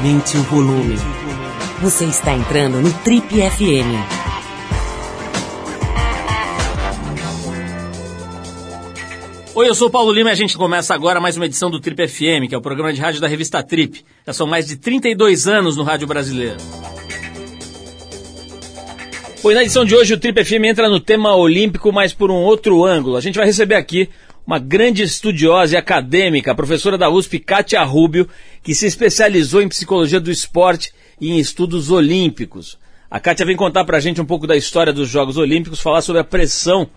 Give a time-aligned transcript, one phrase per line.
[0.00, 0.96] Aumente o volume.
[1.82, 4.00] Você está entrando no Trip FM.
[9.54, 11.78] Oi, eu sou o Paulo Lima e a gente começa agora mais uma edição do
[11.78, 14.02] Trip FM, que é o programa de rádio da revista Trip.
[14.26, 16.56] Já são mais de 32 anos no rádio brasileiro.
[19.42, 22.36] Pois na edição de hoje o Trip FM entra no tema olímpico, mas por um
[22.36, 23.18] outro ângulo.
[23.18, 24.08] A gente vai receber aqui
[24.50, 28.28] uma grande estudiosa e acadêmica, professora da USP, Kátia Rubio,
[28.64, 32.76] que se especializou em psicologia do esporte e em estudos olímpicos.
[33.08, 36.02] A Kátia vem contar para a gente um pouco da história dos Jogos Olímpicos, falar
[36.02, 36.88] sobre a pressão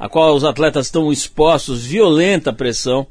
[0.00, 3.06] a qual os atletas estão expostos, violenta pressão,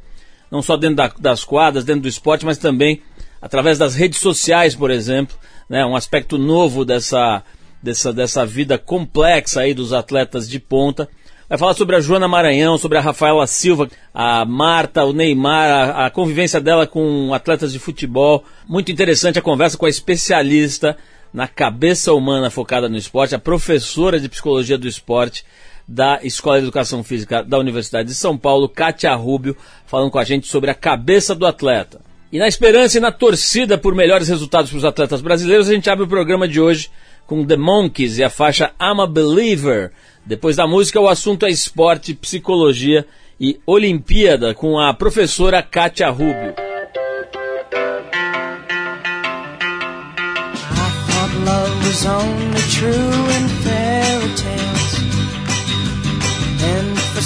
[0.51, 3.01] não só dentro da, das quadras, dentro do esporte, mas também
[3.41, 5.37] através das redes sociais, por exemplo,
[5.69, 7.41] né, um aspecto novo dessa,
[7.81, 11.07] dessa, dessa vida complexa aí dos atletas de ponta.
[11.47, 16.05] Vai falar sobre a Joana Maranhão, sobre a Rafaela Silva, a Marta, o Neymar, a,
[16.07, 18.43] a, convivência dela com atletas de futebol.
[18.67, 20.97] Muito interessante a conversa com a especialista
[21.31, 25.45] na cabeça humana focada no esporte, a professora de psicologia do esporte
[25.87, 30.23] da Escola de Educação Física da Universidade de São Paulo, Kátia Rubio, falando com a
[30.23, 32.01] gente sobre a cabeça do atleta.
[32.31, 35.91] E na esperança e na torcida por melhores resultados para os atletas brasileiros, a gente
[35.91, 36.89] abre o programa de hoje
[37.27, 39.91] com The Monkeys e a faixa I'm a Believer.
[40.25, 43.05] Depois da música, o assunto é esporte, psicologia
[43.39, 46.55] e Olimpíada com a professora Kátia Rubio.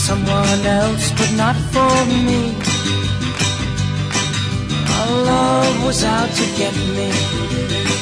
[0.09, 2.55] someone else, but not for me.
[4.97, 7.98] Our love was out to get me.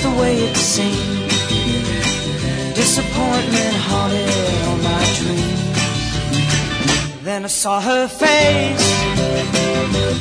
[0.00, 1.28] That's the way it seemed.
[2.72, 4.30] Disappointment haunted
[4.68, 5.74] all my dreams.
[7.24, 8.90] Then I saw her face.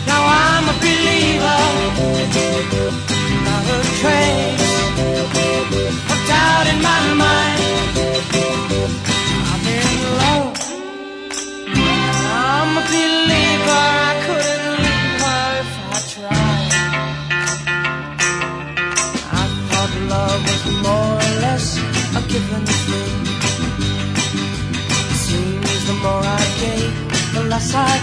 [0.07, 1.61] Now I'm a believer.
[3.45, 4.69] Not a trace
[6.11, 8.16] of doubt in my mind.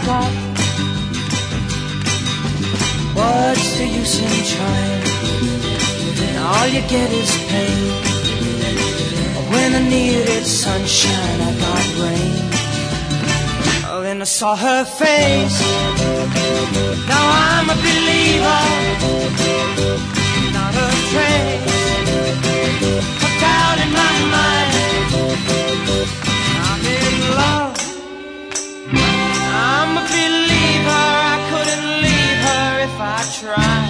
[0.07, 0.33] Got.
[3.19, 5.03] What's the use in trying?
[6.19, 8.15] When all you get is pain.
[9.53, 12.45] When I needed sunshine, I got rain.
[13.91, 15.59] Oh, then I saw her face.
[17.09, 18.65] Now I'm a believer,
[20.57, 21.85] not a trace
[23.25, 24.73] of doubt in my mind.
[26.69, 27.74] I'm in love.
[32.95, 33.84] If I tried.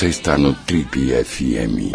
[0.00, 1.92] Você está no Trip FM.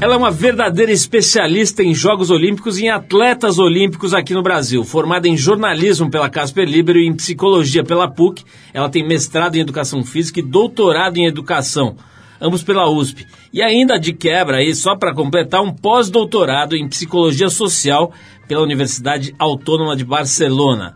[0.00, 4.82] Ela é uma verdadeira especialista em Jogos Olímpicos e em atletas olímpicos aqui no Brasil.
[4.82, 8.42] Formada em jornalismo pela Casper Libero e em psicologia pela PUC,
[8.74, 11.94] ela tem mestrado em educação física e doutorado em educação,
[12.40, 13.26] ambos pela USP.
[13.52, 18.12] E ainda de quebra aí, só para completar, um pós-doutorado em psicologia social
[18.46, 20.94] pela Universidade Autônoma de Barcelona.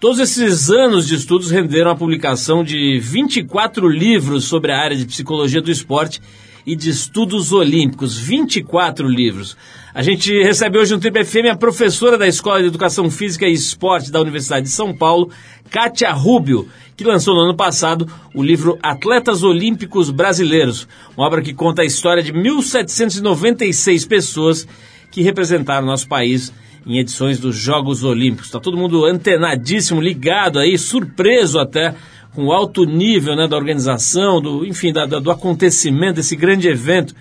[0.00, 5.06] Todos esses anos de estudos renderam a publicação de 24 livros sobre a área de
[5.06, 6.20] psicologia do esporte
[6.66, 9.56] e de Estudos Olímpicos, 24 livros.
[9.94, 13.52] A gente recebe hoje no Triple FM a professora da Escola de Educação Física e
[13.52, 15.30] Esporte da Universidade de São Paulo,
[15.70, 21.52] Kátia Rubio, que lançou no ano passado o livro Atletas Olímpicos Brasileiros, uma obra que
[21.52, 24.66] conta a história de 1.796 pessoas
[25.10, 26.52] que representaram nosso país
[26.86, 28.46] em edições dos Jogos Olímpicos.
[28.46, 31.94] Está todo mundo antenadíssimo, ligado aí, surpreso até
[32.34, 37.14] com alto nível né, da organização, do, enfim, da, do acontecimento desse grande evento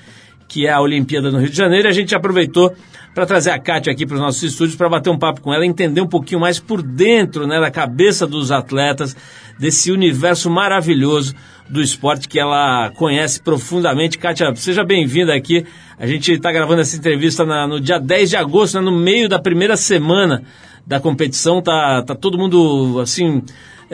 [0.48, 1.88] que é a Olimpíada no Rio de Janeiro.
[1.88, 2.74] A gente aproveitou
[3.13, 5.65] para trazer a Kátia aqui para os nossos estúdios para bater um papo com ela,
[5.65, 9.15] entender um pouquinho mais por dentro né, da cabeça dos atletas,
[9.57, 11.33] desse universo maravilhoso
[11.69, 14.18] do esporte que ela conhece profundamente.
[14.18, 15.65] Kátia, seja bem-vinda aqui.
[15.98, 19.30] A gente está gravando essa entrevista na, no dia 10 de agosto, né, no meio
[19.30, 20.44] da primeira semana
[20.86, 21.62] da competição.
[21.62, 23.44] Tá, tá todo mundo, assim,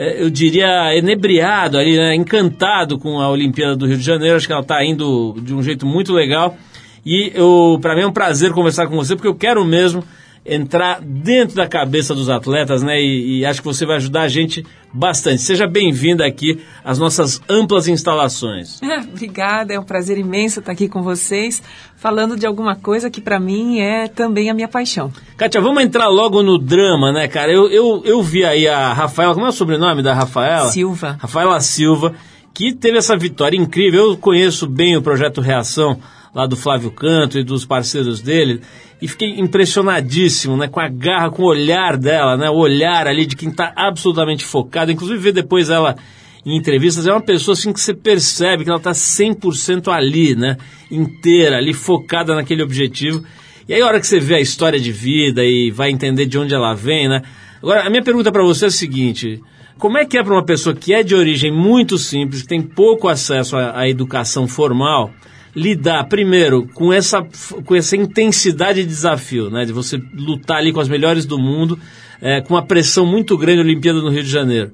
[0.00, 4.36] eu diria, enebriado ali, né, encantado com a Olimpíada do Rio de Janeiro.
[4.36, 6.56] Acho que ela está indo de um jeito muito legal.
[7.04, 7.32] E
[7.80, 10.02] para mim é um prazer conversar com você, porque eu quero mesmo
[10.44, 13.00] entrar dentro da cabeça dos atletas, né?
[13.00, 15.42] E, e, acho que você vai ajudar a gente bastante.
[15.42, 18.80] Seja bem-vinda aqui às nossas amplas instalações.
[19.12, 21.62] Obrigada, é um prazer imenso estar aqui com vocês,
[21.96, 25.12] falando de alguma coisa que para mim é também a minha paixão.
[25.36, 27.52] Kátia, vamos entrar logo no drama, né, cara?
[27.52, 30.70] Eu, eu, eu vi aí a Rafaela, como é o sobrenome da Rafaela?
[30.70, 31.18] Silva.
[31.20, 32.14] Rafaela Silva,
[32.54, 34.10] que teve essa vitória incrível.
[34.10, 36.00] Eu conheço bem o projeto Reação
[36.34, 38.60] lá do Flávio Canto e dos parceiros dele
[39.02, 43.24] e fiquei impressionadíssimo, né, com a garra, com o olhar dela, né, o olhar ali
[43.24, 45.96] de quem está absolutamente focado, inclusive ver depois ela
[46.44, 50.56] em entrevistas, é uma pessoa assim que você percebe que ela está 100% ali, né,
[50.90, 53.22] inteira, ali focada naquele objetivo.
[53.68, 56.38] E aí a hora que você vê a história de vida e vai entender de
[56.38, 57.22] onde ela vem, né?
[57.62, 59.40] Agora, a minha pergunta para você é a seguinte,
[59.78, 62.62] como é que é para uma pessoa que é de origem muito simples, que tem
[62.62, 65.12] pouco acesso à, à educação formal,
[65.54, 67.26] lidar primeiro com essa,
[67.64, 69.64] com essa intensidade de desafio, né?
[69.64, 71.78] De você lutar ali com as melhores do mundo,
[72.20, 74.72] é, com uma pressão muito grande Olimpíada no Rio de Janeiro.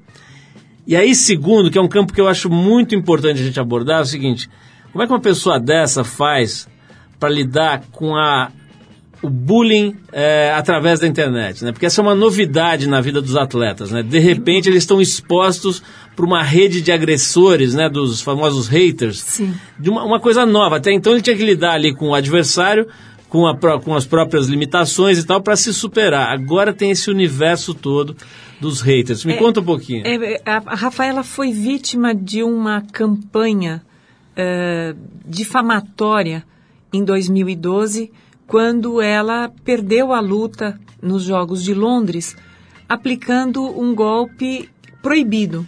[0.85, 3.99] E aí, segundo, que é um campo que eu acho muito importante a gente abordar,
[3.99, 4.49] é o seguinte:
[4.91, 6.67] como é que uma pessoa dessa faz
[7.19, 8.51] para lidar com a
[9.21, 11.71] o bullying é, através da internet, né?
[11.71, 14.03] Porque essa é uma novidade na vida dos atletas, né?
[14.03, 15.81] De repente eles estão expostos
[16.17, 17.87] para uma rede de agressores, né?
[17.87, 19.19] Dos famosos haters.
[19.19, 19.53] Sim.
[19.77, 20.77] De uma, uma coisa nova.
[20.77, 22.87] Até então ele tinha que lidar ali com o adversário,
[23.29, 26.33] com, a, com as próprias limitações e tal, para se superar.
[26.33, 28.17] Agora tem esse universo todo
[28.59, 29.23] dos haters.
[29.23, 30.07] Me é, conta um pouquinho.
[30.07, 33.83] É, a Rafaela foi vítima de uma campanha
[34.31, 36.43] uh, difamatória
[36.91, 38.11] em 2012
[38.47, 42.35] quando ela perdeu a luta nos Jogos de Londres,
[42.89, 44.67] aplicando um golpe
[44.99, 45.67] proibido.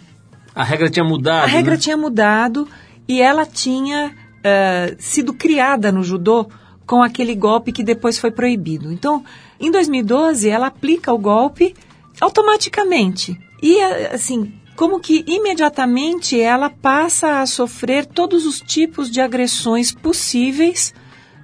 [0.54, 1.44] A regra tinha mudado.
[1.44, 1.80] A regra né?
[1.80, 2.68] tinha mudado
[3.06, 6.48] e ela tinha uh, sido criada no judô
[6.86, 8.92] com aquele golpe que depois foi proibido.
[8.92, 9.24] Então,
[9.60, 11.74] em 2012, ela aplica o golpe
[12.20, 13.38] automaticamente.
[13.62, 13.80] E,
[14.12, 20.92] assim, como que imediatamente ela passa a sofrer todos os tipos de agressões possíveis,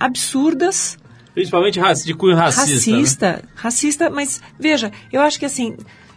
[0.00, 0.98] absurdas,
[1.36, 2.90] Principalmente de cunho racista.
[2.90, 3.42] Racista, né?
[3.54, 5.76] racista, mas veja, eu acho que assim,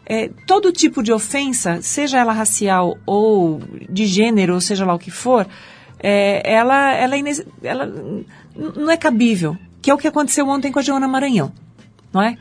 [0.09, 4.99] é, todo tipo de ofensa, seja ela racial ou de gênero, ou seja lá o
[4.99, 5.47] que for,
[5.99, 7.21] é, ela, ela, é
[7.61, 7.85] ela
[8.55, 9.55] não é cabível.
[9.81, 11.53] Que é o que aconteceu ontem com a Joana Maranhão,
[12.11, 12.37] não é?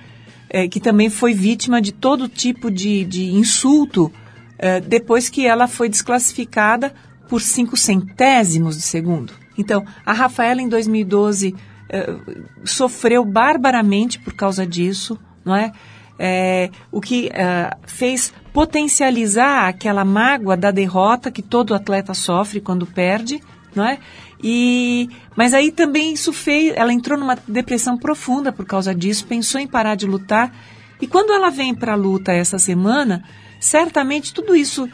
[0.48, 4.10] é que também foi vítima de todo tipo de, de insulto
[4.58, 6.92] é, depois que ela foi desclassificada
[7.28, 9.32] por cinco centésimos de segundo.
[9.56, 15.72] Então, a Rafaela em 2012 uh, sofreu barbaramente por causa disso, não é?
[16.18, 22.86] É o que uh, fez potencializar aquela mágoa da derrota que todo atleta sofre quando
[22.86, 23.40] perde,
[23.74, 23.98] não é?
[24.42, 29.60] E, mas aí também isso fez, ela entrou numa depressão profunda por causa disso, pensou
[29.60, 30.52] em parar de lutar.
[31.00, 33.22] E quando ela vem para a luta essa semana,
[33.60, 34.88] certamente tudo isso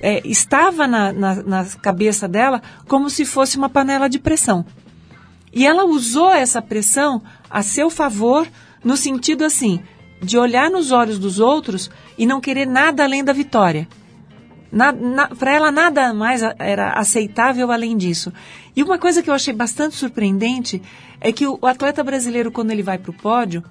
[0.00, 4.64] é, estava na, na, na cabeça dela como se fosse uma panela de pressão.
[5.52, 8.46] E ela usou essa pressão a seu favor,
[8.84, 9.80] no sentido assim,
[10.20, 13.88] de olhar nos olhos dos outros e não querer nada além da vitória.
[15.38, 18.32] Para ela, nada mais era aceitável além disso.
[18.76, 20.82] E uma coisa que eu achei bastante surpreendente
[21.20, 23.64] é que o, o atleta brasileiro, quando ele vai para o pódio,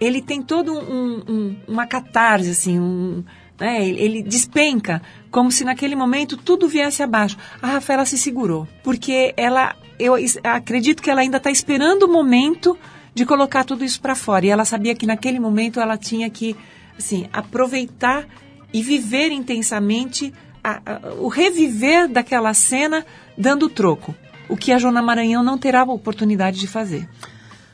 [0.00, 3.24] ele tem todo um, um, uma catarse, assim, um,
[3.58, 3.86] né?
[3.86, 7.36] ele, despenca, como se naquele momento tudo viesse abaixo.
[7.60, 12.78] A Rafaela se segurou, porque ela eu acredito que ela ainda está esperando o momento
[13.16, 14.44] de colocar tudo isso para fora.
[14.44, 16.54] E ela sabia que naquele momento ela tinha que,
[16.98, 18.26] assim, aproveitar
[18.74, 23.06] e viver intensamente a, a, o reviver daquela cena
[23.36, 24.14] dando troco.
[24.50, 27.08] o que a Jona Maranhão não terá a oportunidade de fazer.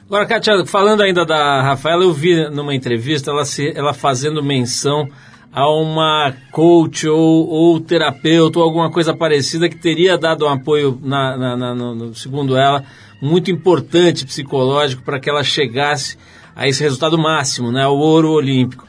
[0.06, 5.08] Agora, Kátia, falando ainda da Rafaela, eu vi numa entrevista ela, se, ela fazendo menção
[5.52, 11.00] a uma coach ou, ou terapeuta ou alguma coisa parecida que teria dado um apoio,
[11.02, 12.84] na, na, na no, segundo ela,
[13.22, 16.18] muito importante psicológico para que ela chegasse
[16.56, 18.86] a esse resultado máximo, né, o ouro olímpico.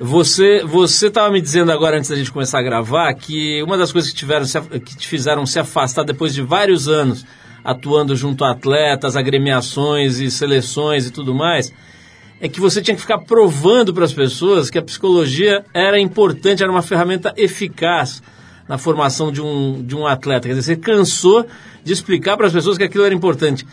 [0.00, 3.92] Você você estava me dizendo agora antes da gente começar a gravar que uma das
[3.92, 4.44] coisas que tiveram
[4.80, 7.24] que te fizeram se afastar depois de vários anos
[7.62, 11.72] atuando junto a atletas, agremiações e seleções e tudo mais,
[12.40, 16.62] é que você tinha que ficar provando para as pessoas que a psicologia era importante,
[16.62, 18.22] era uma ferramenta eficaz
[18.68, 20.48] na formação de um, de um atleta.
[20.48, 21.46] Quer dizer, você cansou
[21.84, 23.64] de explicar para as pessoas que aquilo era importante.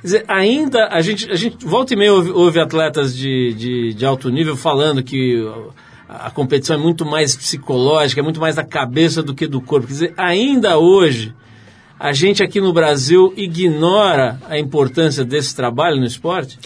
[0.00, 3.94] Quer dizer, ainda a gente, a gente volta e meia ouve, ouve atletas de, de,
[3.94, 5.44] de, alto nível falando que
[6.08, 9.86] a competição é muito mais psicológica, é muito mais da cabeça do que do corpo.
[9.88, 11.34] Quer dizer, ainda hoje,
[11.98, 16.58] a gente aqui no Brasil ignora a importância desse trabalho no esporte?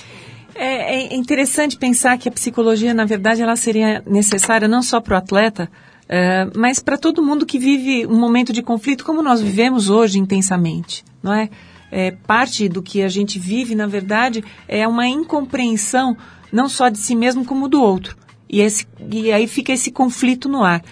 [0.55, 5.15] É, é interessante pensar que a psicologia, na verdade, ela seria necessária não só para
[5.15, 5.71] o atleta,
[6.09, 10.19] é, mas para todo mundo que vive um momento de conflito como nós vivemos hoje
[10.19, 11.49] intensamente, não é?
[11.91, 12.11] é?
[12.11, 16.17] Parte do que a gente vive, na verdade, é uma incompreensão
[16.53, 18.17] não só de si mesmo como do outro.
[18.49, 20.83] E, esse, e aí fica esse conflito no ar.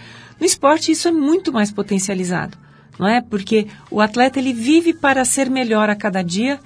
[0.40, 2.56] No esporte isso é muito mais potencializado,
[2.98, 3.20] não é?
[3.20, 6.58] Porque o atleta ele vive para ser melhor a cada dia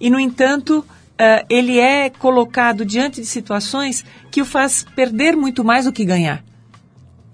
[0.00, 5.62] e, no entanto, uh, ele é colocado diante de situações que o faz perder muito
[5.62, 6.44] mais do que ganhar.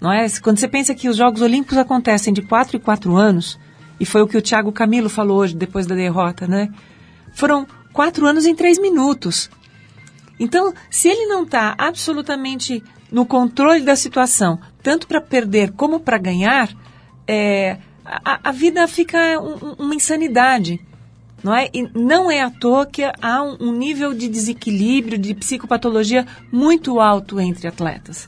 [0.01, 0.25] Não é?
[0.41, 3.59] Quando você pensa que os Jogos Olímpicos acontecem de quatro em quatro anos,
[3.99, 6.73] e foi o que o Thiago Camilo falou hoje depois da derrota, né?
[7.33, 9.47] Foram quatro anos em três minutos.
[10.39, 16.17] Então, se ele não está absolutamente no controle da situação, tanto para perder como para
[16.17, 16.69] ganhar,
[17.27, 20.83] é, a, a, vida fica um, uma insanidade.
[21.43, 25.35] Não é, e não é à toa que há um, um nível de desequilíbrio, de
[25.35, 28.27] psicopatologia muito alto entre atletas.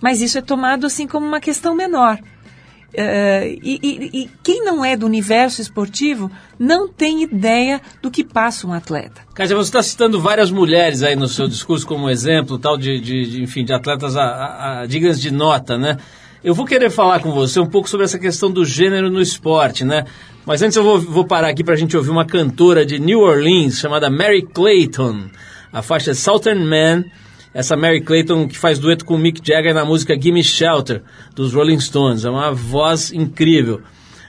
[0.00, 2.18] Mas isso é tomado assim como uma questão menor.
[2.96, 8.24] Uh, e, e, e, quem não é do universo esportivo não tem ideia do que
[8.24, 9.20] passa um atleta.
[9.34, 13.26] Cátia, você está citando várias mulheres aí no seu discurso como exemplo, tal de, de,
[13.26, 15.98] de enfim, de atletas a, a, a, dignas de nota, né?
[16.42, 19.84] Eu vou querer falar com você um pouco sobre essa questão do gênero no esporte,
[19.84, 20.04] né?
[20.46, 23.20] Mas antes eu vou, vou parar aqui para a gente ouvir uma cantora de New
[23.20, 25.24] Orleans chamada Mary Clayton.
[25.72, 27.04] A faixa é Southern Man.
[27.56, 31.02] Essa Mary Clayton que faz dueto com Mick Jagger na música Gimme Shelter,
[31.34, 32.26] dos Rolling Stones.
[32.26, 33.80] É uma voz incrível.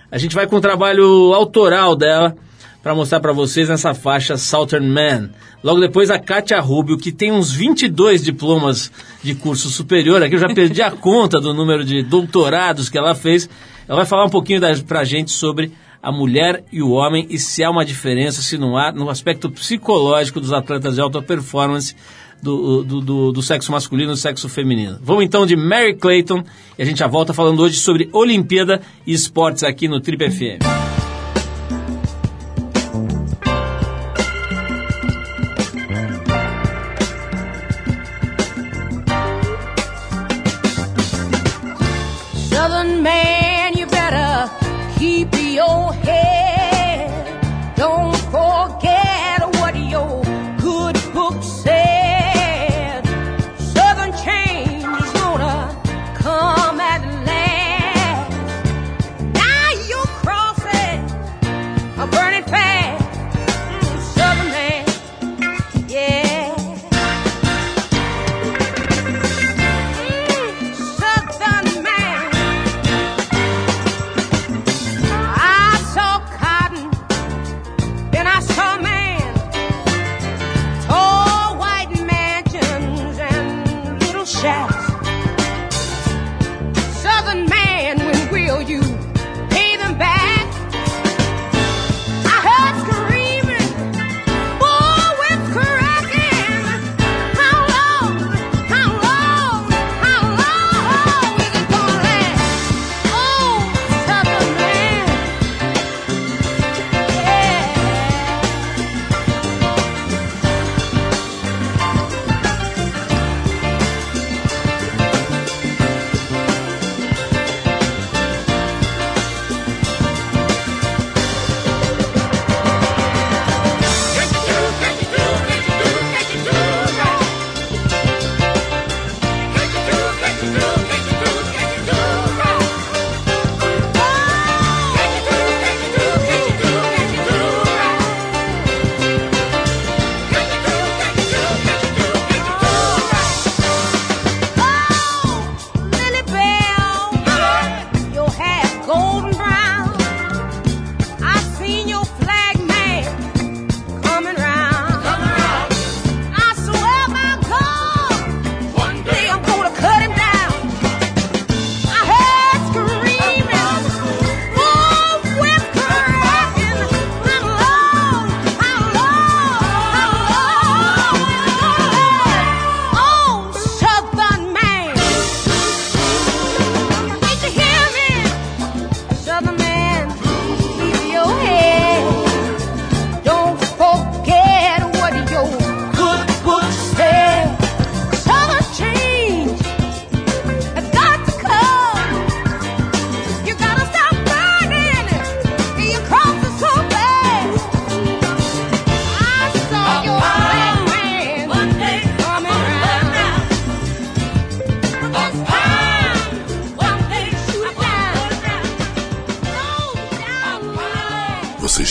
[0.09, 2.37] A gente vai com o trabalho autoral dela
[2.81, 5.31] para mostrar para vocês nessa faixa Southern Man.
[5.61, 8.89] Logo depois a Katia Rubio, que tem uns 22 diplomas
[9.21, 13.13] de curso superior, aqui eu já perdi a conta do número de doutorados que ela
[13.13, 13.49] fez.
[13.89, 17.37] Ela vai falar um pouquinho para a gente sobre a mulher e o homem e
[17.37, 21.93] se há uma diferença, se não há, no aspecto psicológico dos atletas de alta performance
[22.41, 24.97] do, do, do, do sexo masculino e do sexo feminino.
[25.01, 26.43] Vamos então de Mary Clayton
[26.77, 30.86] e a gente já volta falando hoje sobre Olimpíada e esportes aqui no Trip FM.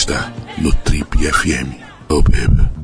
[0.07, 1.79] está no Trip FM.
[2.09, 2.76] Oh, baby.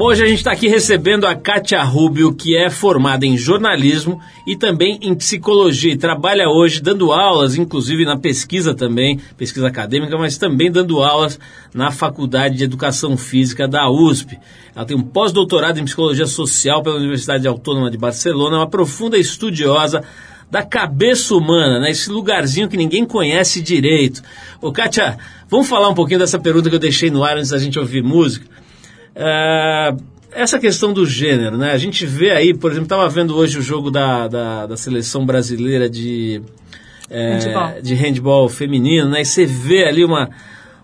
[0.00, 4.18] Bom, hoje a gente está aqui recebendo a Kátia Rubio, que é formada em jornalismo
[4.46, 5.92] e também em psicologia.
[5.92, 11.38] E trabalha hoje dando aulas, inclusive na pesquisa também, pesquisa acadêmica, mas também dando aulas
[11.74, 14.38] na Faculdade de Educação Física da USP.
[14.74, 20.02] Ela tem um pós-doutorado em psicologia social pela Universidade Autônoma de Barcelona, uma profunda estudiosa
[20.50, 21.90] da cabeça humana, né?
[21.90, 24.22] Esse lugarzinho que ninguém conhece direito.
[24.62, 27.58] Ô, Kátia, vamos falar um pouquinho dessa pergunta que eu deixei no ar antes da
[27.58, 28.59] gente ouvir música.
[29.14, 29.94] É,
[30.32, 31.72] essa questão do gênero, né?
[31.72, 35.26] A gente vê aí, por exemplo, estava vendo hoje o jogo da, da, da seleção
[35.26, 36.40] brasileira de,
[37.08, 37.82] é, handball.
[37.82, 39.22] de handball feminino, né?
[39.22, 40.30] E você vê ali uma,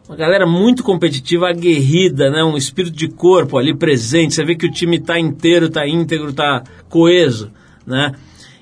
[0.09, 2.43] uma galera muito competitiva, aguerrida, né?
[2.43, 4.35] Um espírito de corpo ali presente.
[4.35, 7.51] Você vê que o time está inteiro, está íntegro, está coeso,
[7.87, 8.13] né?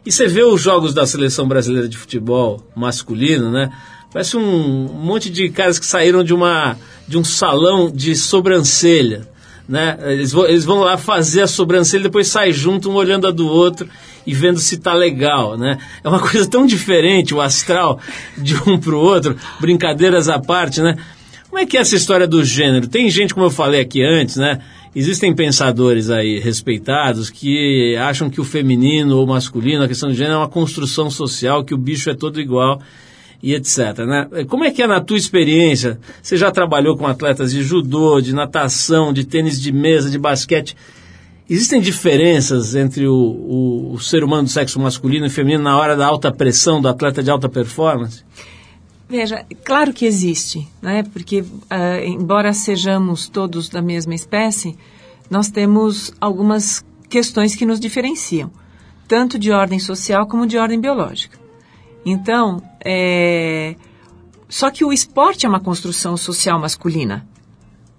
[0.04, 3.70] E você vê os jogos da seleção brasileira de futebol masculino, né?
[4.12, 9.28] Parece um, um monte de caras que saíram de uma de um salão de sobrancelha,
[9.68, 9.98] né?
[10.02, 13.46] Eles vão, eles vão lá fazer a sobrancelha depois saem junto, um olhando a do
[13.46, 13.88] outro
[14.26, 15.78] e vendo se tá legal, né?
[16.02, 17.98] É uma coisa tão diferente o astral
[18.36, 20.96] de um pro outro, brincadeiras à parte, né?
[21.48, 22.88] Como é que é essa história do gênero?
[22.88, 24.60] Tem gente, como eu falei aqui antes, né?
[24.94, 30.34] Existem pensadores aí respeitados que acham que o feminino ou masculino, a questão do gênero
[30.34, 32.80] é uma construção social, que o bicho é todo igual
[33.44, 33.98] e etc.
[34.06, 34.44] Né?
[34.48, 36.00] Como é que é na tua experiência?
[36.22, 40.74] Você já trabalhou com atletas de judô, de natação, de tênis de mesa, de basquete.
[41.48, 45.94] Existem diferenças entre o, o, o ser humano do sexo masculino e feminino na hora
[45.94, 48.24] da alta pressão do atleta de alta performance?
[49.06, 51.02] Veja, claro que existe, né?
[51.12, 51.46] porque uh,
[52.02, 54.74] embora sejamos todos da mesma espécie,
[55.30, 58.50] nós temos algumas questões que nos diferenciam,
[59.06, 61.43] tanto de ordem social como de ordem biológica.
[62.04, 63.76] Então, é...
[64.48, 67.26] só que o esporte é uma construção social masculina.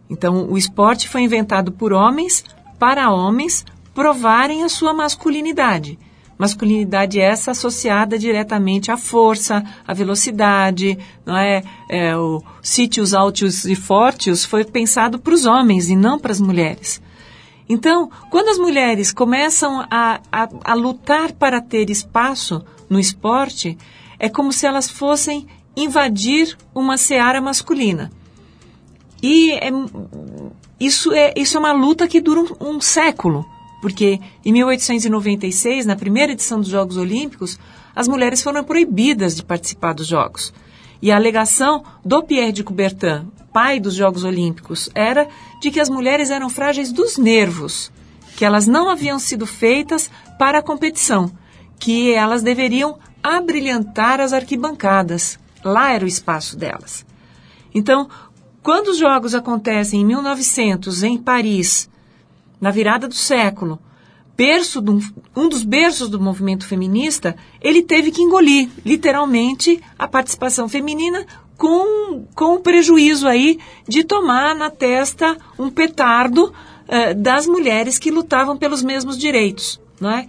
[0.09, 2.43] Então, o esporte foi inventado por homens
[2.77, 5.97] para homens provarem a sua masculinidade.
[6.37, 11.63] Masculinidade essa associada diretamente à força, à velocidade, não é?
[11.89, 16.41] é o sítios altos e fortes foi pensado para os homens e não para as
[16.41, 17.01] mulheres.
[17.69, 23.77] Então, quando as mulheres começam a, a, a lutar para ter espaço no esporte,
[24.19, 28.11] é como se elas fossem invadir uma seara masculina.
[29.21, 29.69] E é,
[30.79, 33.45] isso, é, isso é uma luta que dura um, um século,
[33.81, 37.59] porque em 1896, na primeira edição dos Jogos Olímpicos,
[37.95, 40.53] as mulheres foram proibidas de participar dos Jogos.
[41.01, 45.27] E a alegação do Pierre de Coubertin, pai dos Jogos Olímpicos, era
[45.61, 47.91] de que as mulheres eram frágeis dos nervos,
[48.35, 51.31] que elas não haviam sido feitas para a competição,
[51.79, 55.39] que elas deveriam abrilhantar as arquibancadas.
[55.63, 57.05] Lá era o espaço delas.
[57.73, 58.07] Então,
[58.61, 61.89] quando os jogos acontecem em 1900 em Paris,
[62.59, 63.79] na virada do século,
[64.37, 64.99] berço do,
[65.35, 71.25] um dos berços do movimento feminista, ele teve que engolir, literalmente, a participação feminina
[71.57, 76.53] com, com o prejuízo aí de tomar na testa um petardo
[76.87, 80.27] eh, das mulheres que lutavam pelos mesmos direitos, não é?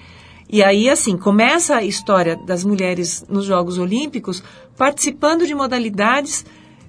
[0.48, 4.42] E aí, assim, começa a história das mulheres nos Jogos Olímpicos
[4.76, 6.44] participando de modalidades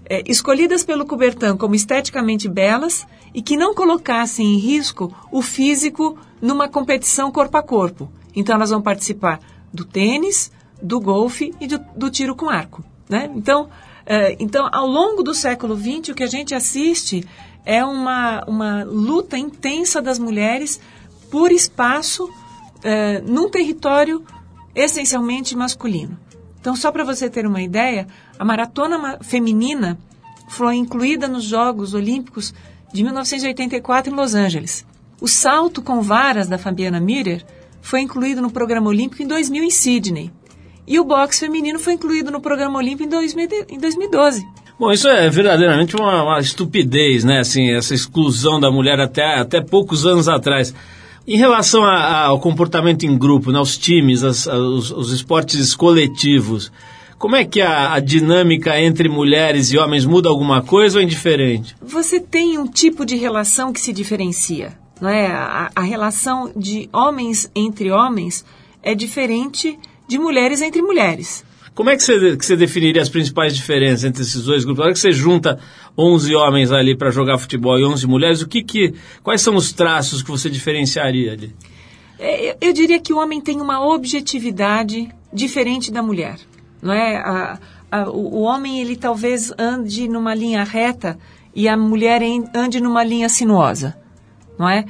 [0.09, 6.17] é, escolhidas pelo Coubertin como esteticamente belas e que não colocassem em risco o físico
[6.41, 8.11] numa competição corpo a corpo.
[8.35, 9.39] Então, elas vão participar
[9.73, 12.83] do tênis, do golfe e do, do tiro com arco.
[13.09, 13.31] Né?
[13.35, 13.69] Então,
[14.05, 17.27] é, então, ao longo do século XX, o que a gente assiste
[17.65, 20.79] é uma, uma luta intensa das mulheres
[21.29, 22.29] por espaço
[22.83, 24.23] é, num território
[24.75, 26.17] essencialmente masculino.
[26.59, 29.97] Então, só para você ter uma ideia, a maratona feminina
[30.49, 32.53] foi incluída nos Jogos Olímpicos
[32.93, 34.85] de 1984 em Los Angeles.
[35.19, 37.45] O salto com varas da Fabiana Miller
[37.81, 40.31] foi incluído no programa olímpico em 2000 em Sydney.
[40.85, 44.47] E o boxe feminino foi incluído no programa olímpico em, 2000, em 2012.
[44.79, 47.39] Bom, isso é verdadeiramente uma, uma, estupidez, né?
[47.39, 50.73] Assim, essa exclusão da mulher até, até poucos anos atrás.
[51.27, 55.75] Em relação a, a, ao comportamento em grupo, né, os times, as, os, os, esportes
[55.75, 56.71] coletivos,
[57.17, 61.03] como é que a, a, dinâmica entre mulheres e homens muda alguma coisa ou é
[61.03, 61.75] indiferente?
[61.81, 65.27] Você tem um tipo de relação que se diferencia, não é?
[65.75, 68.45] A relação de homens entre homens
[68.81, 71.43] é diferente de mulheres entre mulheres.
[71.77, 74.79] Como é que você, que você definiria as principais diferenças entre esses dois grupos?
[74.79, 75.59] Na hora que você junta
[75.95, 79.71] 11 homens ali para jogar futebol e 11 mulheres, o que que, quais são os
[79.71, 81.55] traços que você diferenciaria ali?
[82.17, 86.39] É, eu diria que o homem tem uma objetividade diferente da mulher.
[86.81, 87.17] Não é?
[87.17, 87.59] A,
[87.91, 91.15] a, o, o homem ele talvez ande numa linha reta
[91.53, 92.23] e a mulher
[92.55, 93.95] ande numa linha sinuosa,
[94.57, 94.83] não é?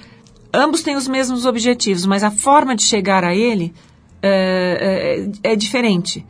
[0.53, 3.73] ambos têm os mesmos objetivos, mas a forma de chegar a ele
[4.21, 6.25] é, é, é diferente.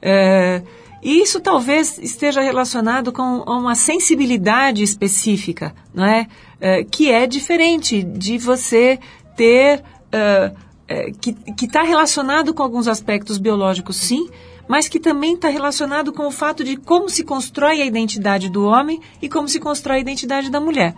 [0.00, 0.62] É,
[1.02, 6.26] e isso talvez esteja relacionado com uma sensibilidade específica, não é?
[6.60, 8.98] é que é diferente de você
[9.36, 9.82] ter.
[10.10, 10.52] É,
[10.90, 14.26] é, que está relacionado com alguns aspectos biológicos, sim,
[14.66, 18.64] mas que também está relacionado com o fato de como se constrói a identidade do
[18.64, 20.94] homem e como se constrói a identidade da mulher.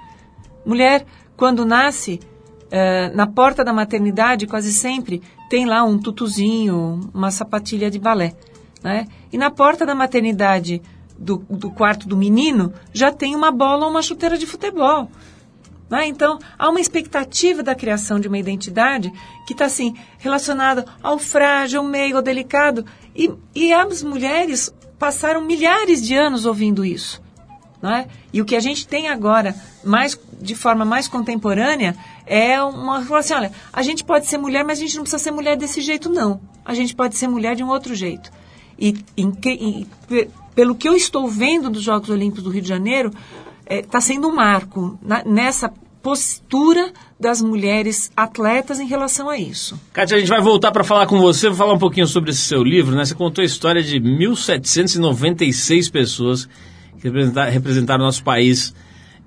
[0.64, 2.20] Mulher, quando nasce,
[2.70, 8.34] é, na porta da maternidade, quase sempre, tem lá um tutuzinho, uma sapatilha de balé.
[8.82, 9.06] Né?
[9.32, 10.82] E na porta da maternidade
[11.18, 15.10] do, do quarto do menino já tem uma bola ou uma chuteira de futebol.
[15.90, 16.06] Né?
[16.06, 19.12] Então, há uma expectativa da criação de uma identidade
[19.46, 22.86] que está assim, relacionada ao frágil, ao meio, ao delicado.
[23.14, 27.20] E, e as mulheres passaram milhares de anos ouvindo isso.
[27.82, 28.06] Né?
[28.32, 33.34] E o que a gente tem agora, mais de forma mais contemporânea, é uma assim,
[33.34, 36.08] olha, a gente pode ser mulher, mas a gente não precisa ser mulher desse jeito,
[36.08, 36.40] não.
[36.64, 38.30] A gente pode ser mulher de um outro jeito.
[38.80, 38.96] E,
[40.54, 43.10] pelo que eu estou vendo dos Jogos Olímpicos do Rio de Janeiro,
[43.60, 49.38] está é, tá sendo um marco na, nessa postura das mulheres atletas em relação a
[49.38, 49.78] isso.
[49.92, 52.40] Kátia, a gente vai voltar para falar com você, vou falar um pouquinho sobre esse
[52.40, 53.04] seu livro, né?
[53.04, 56.48] Você contou a história de 1.796 pessoas
[56.98, 57.08] que
[57.50, 58.74] representaram nosso país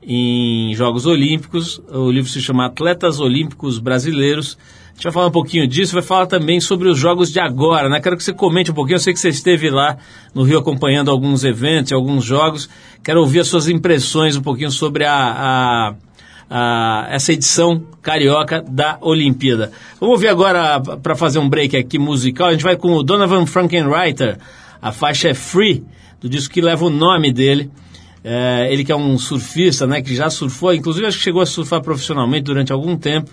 [0.01, 1.81] em Jogos Olímpicos.
[1.89, 4.57] O livro se chama Atletas Olímpicos Brasileiros.
[4.93, 7.89] A gente vai falar um pouquinho disso, vai falar também sobre os jogos de agora,
[7.89, 7.99] né?
[7.99, 9.97] Quero que você comente um pouquinho, eu sei que você esteve lá
[10.33, 12.69] no Rio acompanhando alguns eventos, alguns jogos.
[13.03, 15.95] Quero ouvir as suas impressões um pouquinho sobre a,
[16.49, 19.71] a, essa edição carioca da Olimpíada.
[19.99, 23.47] Vamos ouvir agora, para fazer um break aqui musical, a gente vai com o Donovan
[23.47, 24.37] Frankenreiter,
[24.79, 25.83] a faixa é Free,
[26.21, 27.71] do disco que leva o nome dele.
[28.23, 31.45] É, ele que é um surfista, né, que já surfou, inclusive acho que chegou a
[31.45, 33.31] surfar profissionalmente durante algum tempo.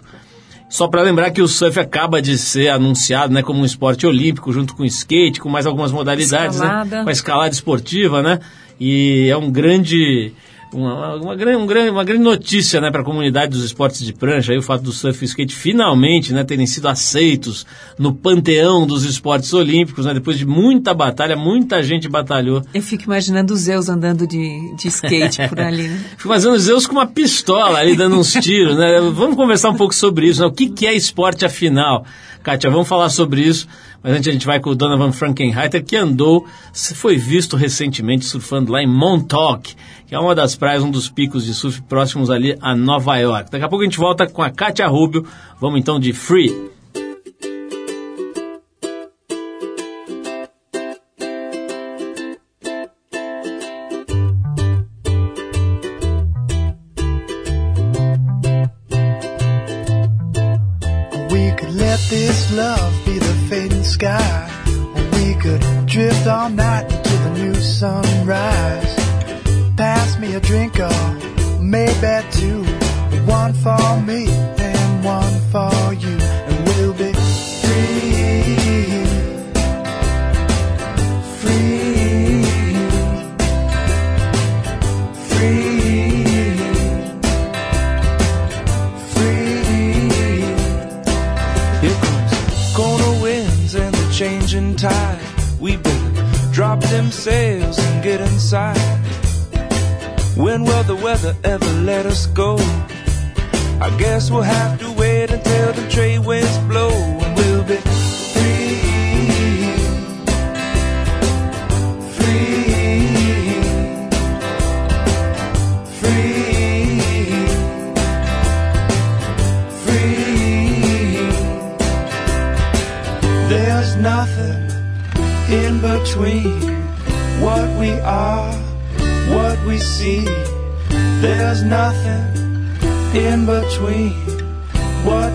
[0.70, 4.52] Só para lembrar que o surf acaba de ser anunciado né, como um esporte olímpico,
[4.52, 7.02] junto com o skate, com mais algumas modalidades, né?
[7.02, 8.38] Com a escalada esportiva, né?
[8.78, 10.32] E é um grande
[10.72, 14.12] uma, uma, grande, um grande, uma grande notícia né, para a comunidade dos esportes de
[14.12, 17.66] prancha, aí, o fato do surf e skate finalmente né, terem sido aceitos
[17.98, 22.62] no panteão dos esportes olímpicos, né, depois de muita batalha, muita gente batalhou.
[22.72, 25.88] Eu fico imaginando os Zeus andando de, de skate por ali.
[25.88, 26.04] Né?
[26.16, 28.76] Fico imaginando os Zeus com uma pistola ali dando uns tiros.
[28.76, 29.00] Né?
[29.12, 30.40] Vamos conversar um pouco sobre isso.
[30.40, 30.46] Né?
[30.46, 32.04] O que, que é esporte afinal?
[32.42, 33.68] Kátia, vamos falar sobre isso.
[34.02, 36.46] Mas antes a gente vai com o Donovan Frankenheiter, que andou,
[36.94, 39.74] foi visto recentemente surfando lá em Montauk,
[40.06, 43.50] que é uma das praias, um dos picos de surf próximos ali a Nova York.
[43.50, 45.26] Daqui a pouco a gente volta com a Kátia Rubio.
[45.60, 46.79] Vamos então de Free.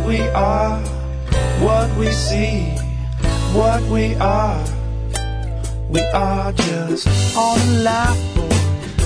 [0.06, 0.80] we are,
[1.60, 2.70] what we see,
[3.54, 4.64] what we are.
[5.90, 8.54] We are just on a lifeboat,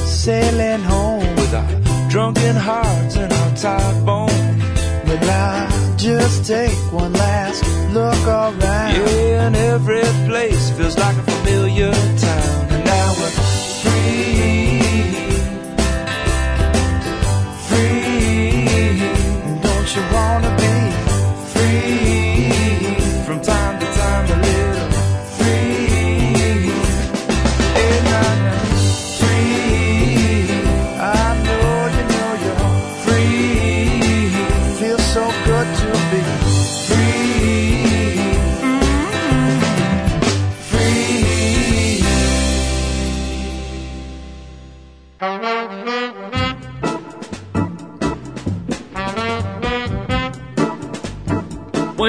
[0.05, 4.63] sailing home with our drunken hearts and our tired bones.
[5.05, 8.59] But I just take one last look around.
[8.61, 13.29] Yeah, and every place feels like a familiar town, and now we're
[13.81, 14.78] free.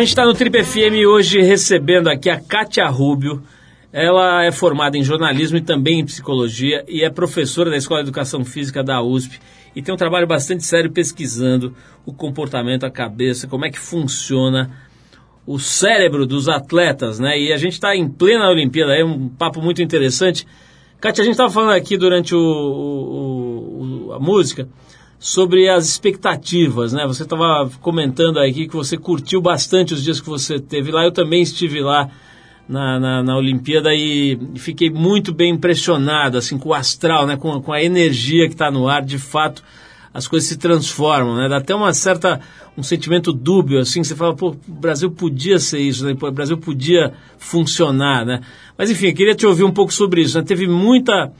[0.00, 3.42] A gente está no Trip FM hoje recebendo aqui a Kátia Rubio.
[3.92, 8.08] Ela é formada em jornalismo e também em psicologia e é professora da Escola de
[8.08, 9.38] Educação Física da USP
[9.76, 14.70] e tem um trabalho bastante sério pesquisando o comportamento, a cabeça, como é que funciona
[15.46, 17.38] o cérebro dos atletas, né?
[17.38, 20.46] E a gente está em plena Olimpíada, é um papo muito interessante.
[20.98, 24.66] Kátia, a gente estava falando aqui durante o, o, o, a música
[25.20, 27.06] sobre as expectativas, né?
[27.06, 31.04] Você estava comentando aqui que você curtiu bastante os dias que você teve lá.
[31.04, 32.08] Eu também estive lá
[32.66, 37.36] na, na, na Olimpíada e fiquei muito bem impressionado, assim, com o astral, né?
[37.36, 39.02] Com, com a energia que está no ar.
[39.02, 39.62] De fato,
[40.14, 41.50] as coisas se transformam, né?
[41.50, 42.40] Dá até uma certa
[42.74, 46.16] um sentimento dúbio, assim, você fala, pô, o Brasil podia ser isso, né?
[46.18, 48.40] o Brasil podia funcionar, né?
[48.78, 50.44] Mas enfim, eu queria te ouvir um pouco sobre isso, né?
[50.44, 51.30] Teve muita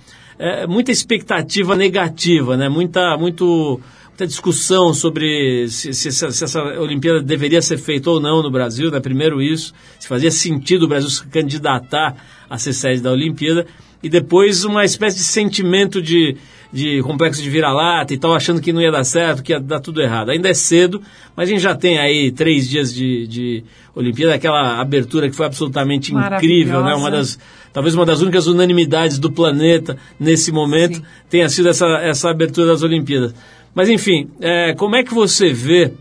[0.40, 2.66] é, muita expectativa negativa, né?
[2.66, 8.42] Muita, muito, muita discussão sobre se, se, se, essa Olimpíada deveria ser feita ou não
[8.42, 8.98] no Brasil, né?
[9.00, 12.16] Primeiro isso, se fazia sentido o Brasil se candidatar
[12.48, 13.66] a ser sede da Olimpíada,
[14.02, 16.38] e depois uma espécie de sentimento de,
[16.72, 19.80] de complexo de vira-lata e tal, achando que não ia dar certo, que ia dar
[19.80, 20.30] tudo errado.
[20.30, 21.02] Ainda é cedo,
[21.34, 25.46] mas a gente já tem aí três dias de, de Olimpíada, aquela abertura que foi
[25.46, 26.94] absolutamente incrível, né?
[26.94, 27.38] Uma das
[27.72, 31.04] talvez uma das únicas unanimidades do planeta nesse momento Sim.
[31.28, 33.34] tenha sido essa, essa abertura das Olimpíadas.
[33.74, 35.92] Mas, enfim, é, como é que você vê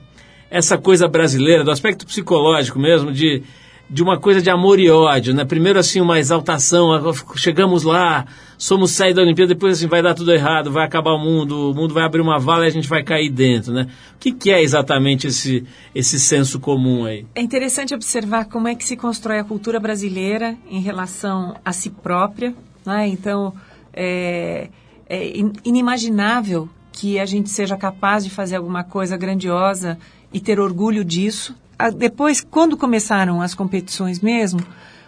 [0.49, 3.43] essa coisa brasileira, do aspecto psicológico mesmo, de,
[3.89, 5.43] de uma coisa de amor e ódio, né?
[5.43, 6.89] Primeiro, assim, uma exaltação,
[7.35, 8.25] chegamos lá,
[8.57, 11.73] somos sair da Olimpíada, depois, assim, vai dar tudo errado, vai acabar o mundo, o
[11.73, 13.87] mundo vai abrir uma vala e a gente vai cair dentro, né?
[14.15, 17.25] O que, que é exatamente esse, esse senso comum aí?
[17.33, 21.89] É interessante observar como é que se constrói a cultura brasileira em relação a si
[21.89, 22.53] própria,
[22.85, 23.07] né?
[23.07, 23.53] Então,
[23.91, 24.69] é,
[25.09, 25.33] é
[25.65, 29.97] inimaginável que a gente seja capaz de fazer alguma coisa grandiosa
[30.31, 31.55] e ter orgulho disso.
[31.95, 34.59] Depois, quando começaram as competições mesmo,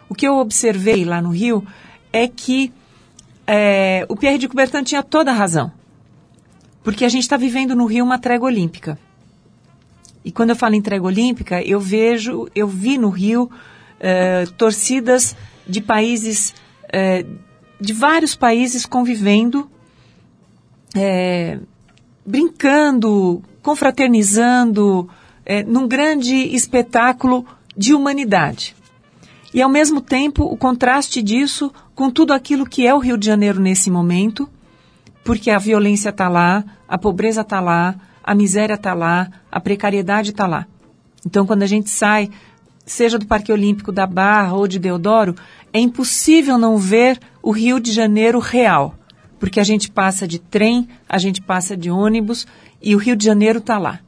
[0.08, 1.66] o que eu observei lá no Rio
[2.14, 2.72] é que
[3.46, 5.72] é, o Pierre de Coubertin tinha toda a razão.
[6.84, 8.98] Porque a gente está vivendo no Rio uma trégua olímpica.
[10.24, 13.50] E quando eu falo em trégua olímpica, eu vejo, eu vi no Rio
[14.00, 15.36] é, torcidas
[15.68, 16.54] de países,
[16.92, 17.26] é,
[17.80, 19.70] de vários países convivendo
[20.96, 21.58] é,
[22.26, 25.10] brincando, confraternizando,
[25.46, 28.76] é, num grande espetáculo de humanidade.
[29.54, 33.26] E, ao mesmo tempo, o contraste disso com tudo aquilo que é o Rio de
[33.26, 34.50] Janeiro nesse momento,
[35.24, 40.32] porque a violência está lá, a pobreza está lá, a miséria está lá, a precariedade
[40.32, 40.66] está lá.
[41.26, 42.30] Então, quando a gente sai,
[42.86, 45.36] seja do Parque Olímpico da Barra ou de Deodoro,
[45.74, 48.96] é impossível não ver o Rio de Janeiro real
[49.42, 52.46] porque a gente passa de trem, a gente passa de ônibus
[52.80, 54.00] e o Rio de Janeiro está lá,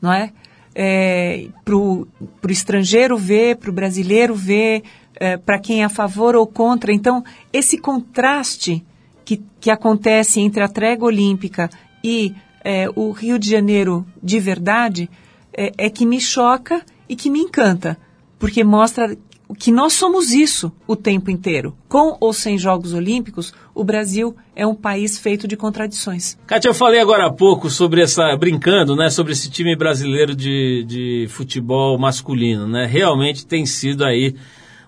[0.00, 0.32] não é?
[0.80, 2.06] É para o
[2.48, 4.84] estrangeiro ver, para o brasileiro ver,
[5.16, 6.92] é, para quem é a favor ou contra.
[6.92, 8.84] Então, esse contraste
[9.24, 11.68] que, que acontece entre a trégua olímpica
[12.04, 12.32] e
[12.64, 15.10] é, o Rio de Janeiro de verdade
[15.52, 17.98] é, é que me choca e que me encanta,
[18.38, 19.18] porque mostra
[19.54, 21.74] que nós somos isso o tempo inteiro.
[21.88, 26.36] Com ou sem Jogos Olímpicos, o Brasil é um país feito de contradições.
[26.46, 30.84] Kátia, eu falei agora há pouco sobre essa, brincando, né, sobre esse time brasileiro de,
[30.86, 32.86] de futebol masculino, né?
[32.86, 34.34] Realmente tem sido aí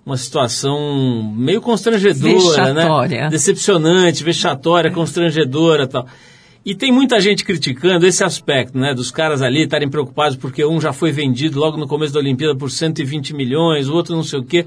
[0.05, 2.83] uma situação meio constrangedora, né?
[2.83, 3.21] vexatória.
[3.23, 3.29] né?
[3.29, 6.07] Decepcionante, vexatória, constrangedora tal.
[6.65, 8.93] E tem muita gente criticando esse aspecto, né?
[8.93, 12.55] Dos caras ali estarem preocupados porque um já foi vendido logo no começo da Olimpíada
[12.55, 14.67] por 120 milhões, o outro não sei o quê.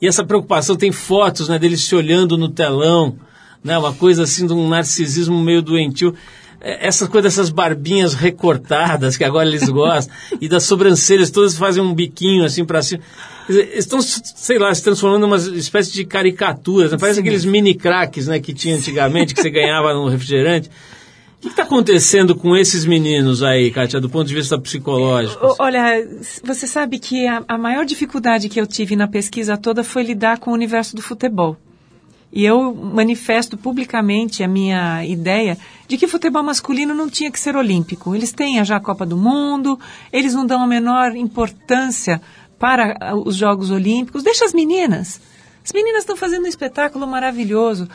[0.00, 1.58] E essa preocupação tem fotos, né?
[1.58, 3.16] Deles se olhando no telão,
[3.62, 3.76] né?
[3.76, 6.14] Uma coisa assim de um narcisismo meio doentio.
[6.60, 11.82] É, essa coisa dessas barbinhas recortadas que agora eles gostam e das sobrancelhas todas fazem
[11.82, 13.02] um biquinho assim para cima.
[13.48, 16.92] Estão, sei lá, se transformando numa espécie de caricaturas.
[16.92, 16.98] Né?
[16.98, 17.22] Parece Sim.
[17.22, 20.70] aqueles mini craques né, que tinha antigamente, que você ganhava no refrigerante.
[21.42, 25.56] Que está acontecendo com esses meninos aí, Kátia, do ponto de vista psicológico?
[25.58, 26.08] Olha,
[26.44, 30.38] você sabe que a, a maior dificuldade que eu tive na pesquisa toda foi lidar
[30.38, 31.56] com o universo do futebol.
[32.32, 37.56] E eu manifesto publicamente a minha ideia de que futebol masculino não tinha que ser
[37.56, 38.14] olímpico.
[38.14, 39.76] Eles têm já a Copa do Mundo,
[40.12, 42.22] eles não dão a menor importância
[42.56, 44.22] para os Jogos Olímpicos.
[44.22, 45.20] Deixa as meninas.
[45.64, 47.88] As meninas estão fazendo um espetáculo maravilhoso.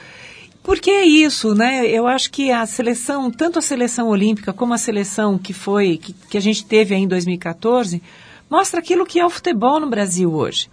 [0.67, 1.87] Por que isso, né?
[1.87, 6.11] Eu acho que a seleção, tanto a seleção olímpica como a seleção que foi, que,
[6.11, 8.03] que a gente teve aí em 2014,
[8.49, 10.69] mostra aquilo que é o futebol no Brasil hoje.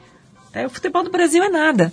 [0.52, 1.92] É, o futebol do Brasil é nada.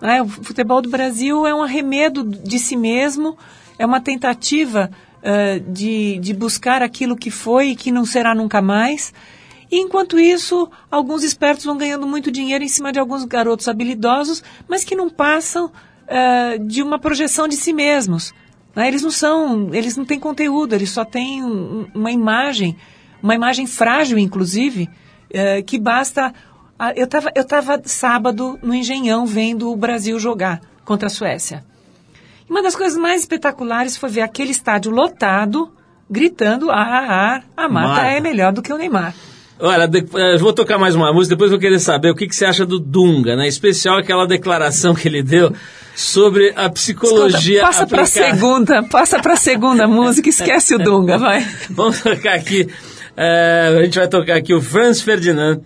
[0.00, 3.36] É, o futebol do Brasil é um arremedo de si mesmo,
[3.76, 8.62] é uma tentativa uh, de, de buscar aquilo que foi e que não será nunca
[8.62, 9.12] mais.
[9.68, 14.44] E enquanto isso, alguns espertos vão ganhando muito dinheiro em cima de alguns garotos habilidosos,
[14.68, 15.72] mas que não passam
[16.12, 18.34] uh, de uma projeção de si mesmos.
[18.76, 18.88] Né?
[18.88, 22.76] Eles não são, eles não têm conteúdo, eles só têm um, uma imagem,
[23.22, 24.88] uma imagem frágil, inclusive,
[25.30, 26.32] uh, que basta.
[26.78, 31.64] Uh, eu estava eu tava sábado no Engenhão vendo o Brasil jogar contra a Suécia.
[32.48, 35.72] Uma das coisas mais espetaculares foi ver aquele estádio lotado,
[36.10, 38.10] gritando: ah, ah, ah a Marta, Marta.
[38.10, 39.14] é melhor do que o Neymar.
[39.64, 39.88] Olha,
[40.32, 42.44] eu vou tocar mais uma música, depois eu vou querer saber o que, que você
[42.44, 43.44] acha do Dunga, né?
[43.44, 45.52] Em especial aquela declaração que ele deu
[45.94, 51.46] sobre a psicologia Escuta, passa para segunda, passa para segunda música, esquece o Dunga, vai.
[51.70, 55.60] Vamos tocar aqui, uh, a gente vai tocar aqui o Franz Ferdinand,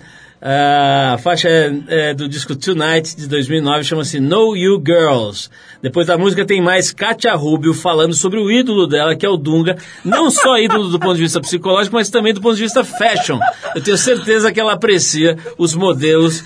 [0.49, 5.51] a faixa é, é, do disco Tonight de 2009, chama-se Know You Girls.
[5.83, 9.37] Depois da música tem mais Katia Rubio falando sobre o ídolo dela, que é o
[9.37, 9.77] Dunga.
[10.05, 13.41] Não só ídolo do ponto de vista psicológico, mas também do ponto de vista fashion.
[13.75, 16.45] Eu tenho certeza que ela aprecia os modelos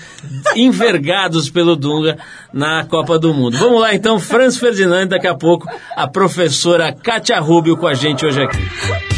[0.55, 2.17] envergados pelo Dunga
[2.51, 3.55] na Copa do Mundo.
[3.59, 8.25] Vamos lá então, Franz Ferdinand, daqui a pouco a professora Katia Rubio com a gente
[8.25, 9.10] hoje aqui.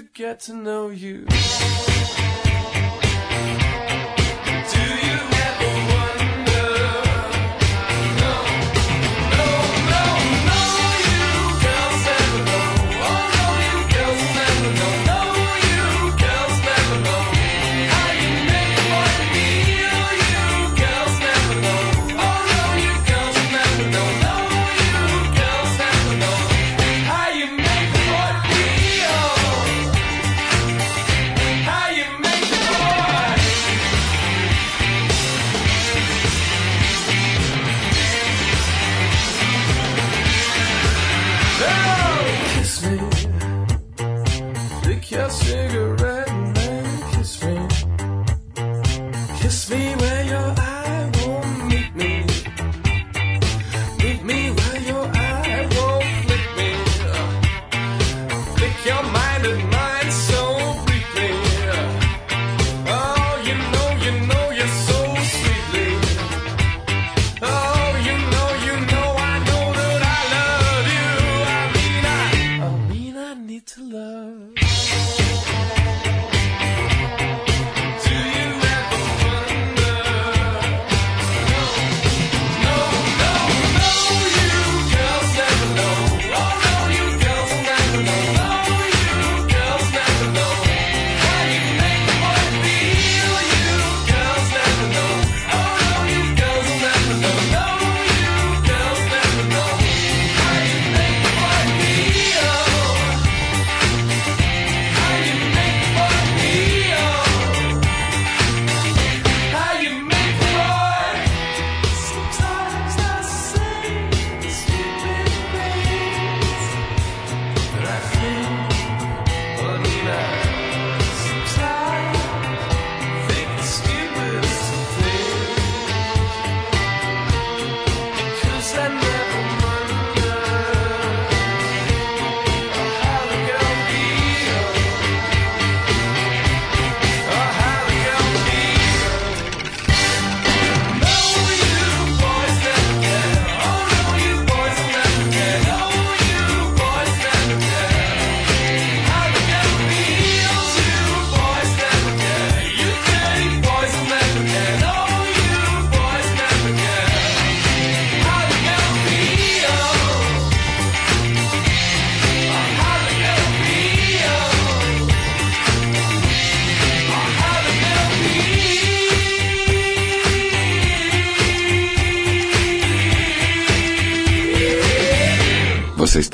[0.00, 1.26] Get to know you.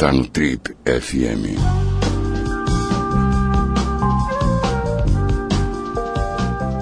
[0.02, 1.56] Está no Trip FM.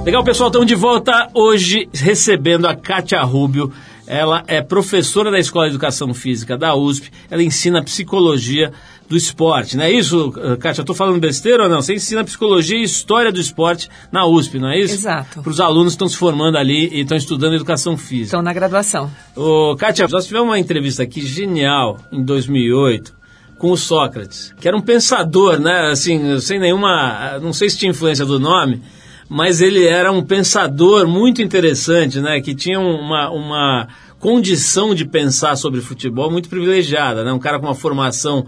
[0.07, 3.71] Legal, pessoal, estamos de volta hoje recebendo a Kátia Rubio.
[4.07, 7.13] Ela é professora da Escola de Educação Física da USP.
[7.31, 8.73] Ela ensina psicologia
[9.11, 10.31] do esporte, não é isso,
[10.61, 10.83] Kátia?
[10.83, 11.83] Estou falando besteira ou não?
[11.83, 14.95] Você ensina psicologia e história do esporte na USP, não é isso?
[14.95, 15.43] Exato.
[15.43, 18.27] Para os alunos que estão se formando ali e estão estudando educação física.
[18.27, 19.11] Estão na graduação.
[19.35, 23.13] Ô, Kátia, nós tivemos uma entrevista aqui genial em 2008
[23.59, 25.91] com o Sócrates, que era um pensador, né?
[25.91, 27.37] Assim, sem nenhuma.
[27.43, 28.81] Não sei se tinha influência do nome,
[29.29, 32.41] mas ele era um pensador muito interessante, né?
[32.41, 33.89] Que tinha uma, uma
[34.21, 37.33] condição de pensar sobre futebol muito privilegiada, né?
[37.33, 38.47] Um cara com uma formação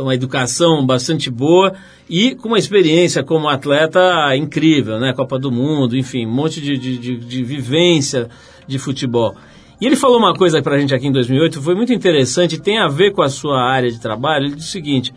[0.00, 1.72] uma educação bastante boa
[2.08, 4.00] e com uma experiência como atleta
[4.36, 5.12] incrível, né?
[5.12, 8.28] Copa do Mundo, enfim, um monte de, de, de, de vivência
[8.66, 9.34] de futebol.
[9.80, 12.78] E ele falou uma coisa para a gente aqui em 2008, foi muito interessante, tem
[12.78, 14.46] a ver com a sua área de trabalho.
[14.46, 15.14] Ele disse o seguinte: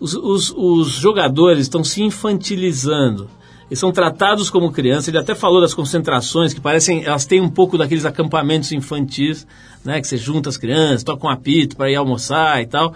[0.00, 3.28] os, os, os jogadores estão se infantilizando.
[3.68, 5.08] Eles são tratados como crianças.
[5.08, 9.46] Ele até falou das concentrações, que parecem, elas têm um pouco daqueles acampamentos infantis,
[9.84, 10.00] né?
[10.00, 12.94] Que você junta as crianças, toca um apito para ir almoçar e tal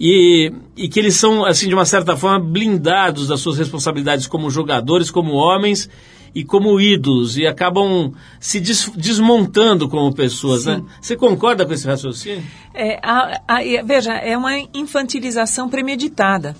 [0.00, 4.50] e, e que eles são, assim, de uma certa forma, blindados das suas responsabilidades como
[4.50, 5.90] jogadores, como homens
[6.34, 10.76] e como ídolos e acabam se des desmontando como pessoas, né?
[10.76, 10.80] Sim.
[10.80, 10.88] né?
[11.02, 12.42] Você concorda com esse raciocínio?
[12.72, 16.56] É, a, a, veja, é uma infantilização premeditada.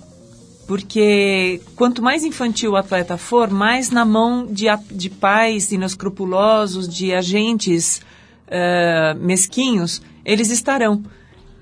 [0.67, 7.13] Porque quanto mais infantil o atleta for, mais na mão de, de pais inescrupulosos, de
[7.13, 8.01] agentes
[8.47, 11.03] uh, mesquinhos, eles estarão.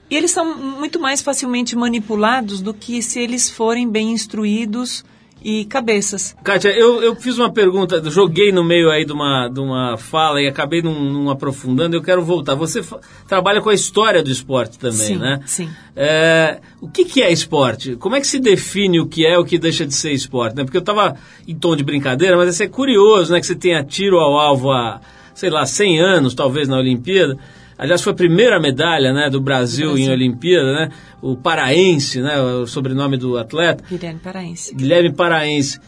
[0.10, 5.04] E eles são muito mais facilmente manipulados do que se eles forem bem instruídos
[5.44, 6.36] e cabeças.
[6.44, 10.42] Kátia, eu, eu fiz uma pergunta, joguei no meio aí de uma, de uma fala
[10.42, 12.56] e acabei não, aprofundando, eu quero voltar.
[12.56, 12.82] Você
[13.28, 15.40] trabalha com a história do esporte também, sim, né?
[15.46, 15.70] Sim.
[15.96, 17.96] É, o que, que é esporte?
[17.96, 20.56] Como é que se define o que é o que deixa de ser esporte?
[20.56, 20.64] Né?
[20.64, 21.16] Porque eu estava
[21.48, 23.40] em tom de brincadeira, mas isso é curioso, né?
[23.40, 25.00] Que você tenha tiro ao alvo há,
[25.34, 27.38] sei lá, 100 anos, talvez, na Olimpíada.
[27.80, 30.06] Aliás, foi a primeira medalha né, do Brasil, Brasil.
[30.06, 30.90] em Olimpíada, né?
[31.22, 32.38] O paraense, né?
[32.42, 33.82] O sobrenome do atleta.
[33.90, 34.76] Guilherme Paraense.
[34.76, 35.80] Guilherme Paraense.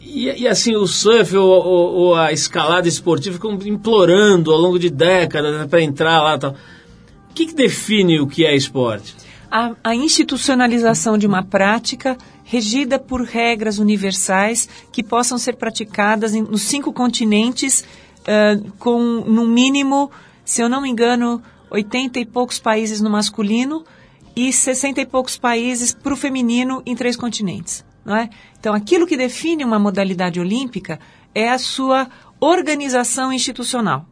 [0.00, 4.78] E, e, assim, o surf ou, ou, ou, a escalada esportiva ficam implorando ao longo
[4.78, 6.52] de décadas né, para entrar lá tal.
[7.30, 9.14] O que, que, define o que é esporte?
[9.50, 16.40] A, a institucionalização de uma prática regida por regras universais que possam ser praticadas em,
[16.40, 17.84] nos cinco continentes
[18.22, 20.10] uh, com, no mínimo,
[20.48, 23.84] se eu não me engano, 80 e poucos países no masculino
[24.34, 27.84] e 60 e poucos países para o feminino em três continentes.
[28.02, 28.30] Não é?
[28.58, 30.98] Então, aquilo que define uma modalidade olímpica
[31.34, 32.08] é a sua
[32.40, 34.06] organização institucional.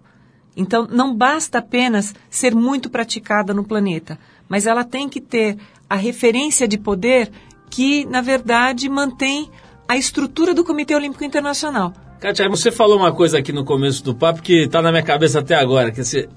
[0.54, 5.56] Então, não basta apenas ser muito praticada no planeta, mas ela tem que ter
[5.88, 7.32] a referência de poder
[7.70, 9.50] que, na verdade, mantém
[9.88, 11.94] a estrutura do Comitê Olímpico Internacional.
[12.20, 15.40] Katia, você falou uma coisa aqui no começo do papo que está na minha cabeça
[15.40, 16.28] até agora, que você,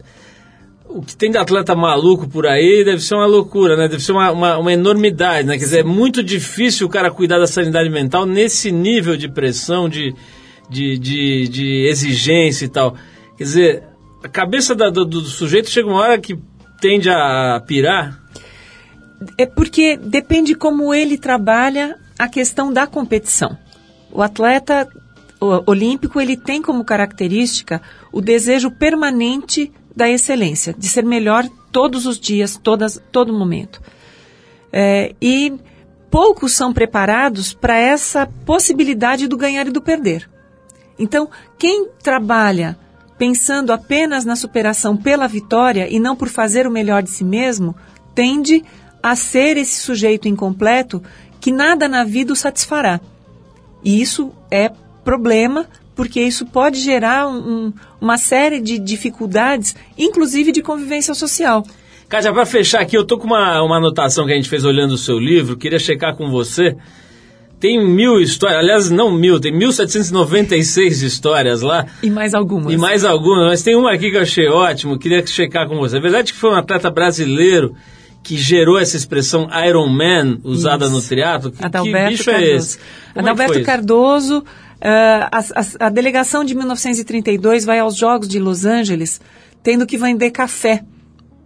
[0.90, 3.88] o que tem de atleta maluco por aí deve ser uma loucura, né?
[3.88, 5.58] Deve ser uma, uma, uma, enormidade, né?
[5.58, 9.88] Quer dizer, é muito difícil o cara cuidar da sanidade mental nesse nível de pressão,
[9.88, 10.14] de,
[10.70, 12.96] de, de, de exigência e tal.
[13.38, 13.84] Quer dizer,
[14.24, 16.38] a cabeça da, do, do sujeito chega uma hora que
[16.82, 18.20] tende a pirar.
[19.38, 23.58] É porque depende como ele trabalha a questão da competição.
[24.12, 24.88] O atleta
[25.40, 27.82] olímpico ele tem como característica
[28.12, 33.82] o desejo permanente da excelência, de ser melhor todos os dias, todas, todo momento.
[34.72, 35.54] É, e
[36.10, 40.30] poucos são preparados para essa possibilidade do ganhar e do perder.
[40.98, 42.78] Então, quem trabalha
[43.18, 47.76] pensando apenas na superação pela vitória e não por fazer o melhor de si mesmo,
[48.16, 48.64] tende
[49.04, 51.02] a ser esse sujeito incompleto
[51.40, 53.00] que nada na vida o satisfará.
[53.84, 54.72] E isso é
[55.04, 61.66] problema, porque isso pode gerar um, uma série de dificuldades, inclusive de convivência social.
[62.08, 64.94] Kátia, para fechar aqui, eu tô com uma, uma anotação que a gente fez olhando
[64.94, 66.76] o seu livro, queria checar com você.
[67.60, 71.86] Tem mil histórias, aliás, não mil, tem 1796 histórias lá.
[72.02, 72.74] E mais algumas.
[72.74, 75.98] E mais algumas, mas tem uma aqui que eu achei ótimo, queria checar com você.
[75.98, 77.76] É verdade que foi um atleta brasileiro
[78.24, 80.94] que gerou essa expressão Iron Man usada Isso.
[80.94, 81.52] no teatro?
[81.52, 82.46] Que, Adalberto que bicho Cardoso.
[82.46, 82.78] é esse?
[82.78, 84.46] Como é Adalberto é Cardoso
[84.82, 89.20] a, a, a, delegação de 1932 vai aos Jogos de Los Angeles
[89.62, 90.84] tendo que vender café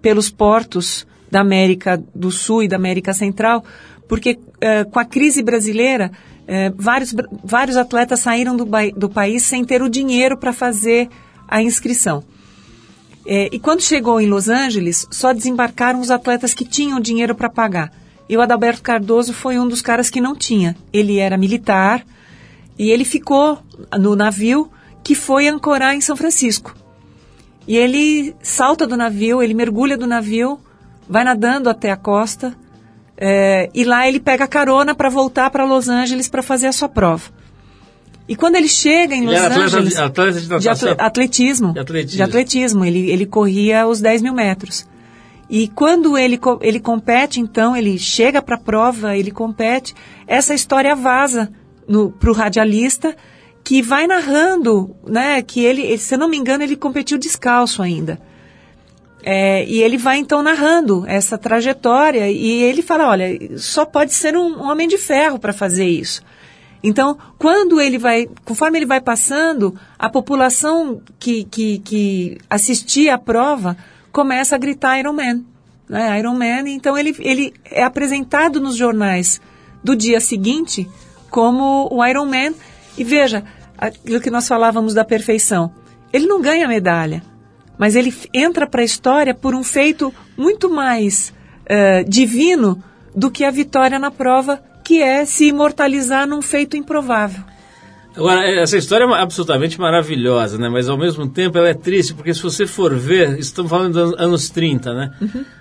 [0.01, 3.63] pelos portos da América do Sul e da América Central,
[4.07, 6.11] porque uh, com a crise brasileira,
[6.41, 11.09] uh, vários, vários atletas saíram do, do país sem ter o dinheiro para fazer
[11.47, 12.23] a inscrição.
[13.25, 17.49] É, e quando chegou em Los Angeles, só desembarcaram os atletas que tinham dinheiro para
[17.49, 17.91] pagar.
[18.27, 20.75] E o Adalberto Cardoso foi um dos caras que não tinha.
[20.91, 22.05] Ele era militar,
[22.77, 23.59] e ele ficou
[23.99, 24.69] no navio
[25.03, 26.75] que foi ancorar em São Francisco.
[27.67, 30.59] E ele salta do navio, ele mergulha do navio,
[31.07, 32.53] vai nadando até a costa,
[33.17, 36.89] é, e lá ele pega carona para voltar para Los Angeles para fazer a sua
[36.89, 37.23] prova.
[38.27, 39.93] E quando ele chega em Los Ele era atleta Angeles.
[39.95, 40.91] de- atleta de natação?
[40.91, 41.73] atle- atletismo.
[41.73, 42.15] De atletismo.
[42.17, 42.85] De atletismo.
[42.85, 44.87] Ele, ele corria os 10 mil metros.
[45.49, 49.93] E quando ele, ele compete, então, ele chega para a prova, ele compete,
[50.25, 51.51] essa história vaza
[52.19, 53.15] para o radialista,
[53.63, 58.19] que vai narrando, né, que ele, se eu não me engano, ele competiu descalço ainda.
[59.25, 64.35] É, e ele vai então narrando essa trajetória e ele fala, olha, só pode ser
[64.35, 66.21] um, um homem de ferro para fazer isso.
[66.83, 73.17] Então, quando ele vai, conforme ele vai passando, a população que, que, que assistia à
[73.17, 73.77] prova
[74.11, 75.41] começa a gritar Iron Man.
[75.87, 76.19] Né?
[76.19, 79.39] Iron Man, então ele, ele é apresentado nos jornais
[79.81, 80.89] do dia seguinte
[81.33, 82.53] como o Iron Man.
[82.95, 83.43] E veja,
[83.75, 85.73] aquilo que nós falávamos da perfeição.
[86.13, 87.23] Ele não ganha medalha,
[87.75, 91.33] mas ele entra para a história por um feito muito mais
[91.65, 92.83] eh, divino
[93.15, 97.43] do que a vitória na prova, que é se imortalizar num feito improvável.
[98.15, 100.69] Agora, essa história é absolutamente maravilhosa, né?
[100.69, 104.19] Mas ao mesmo tempo ela é triste, porque se você for ver, estamos falando dos
[104.19, 105.11] anos 30, né?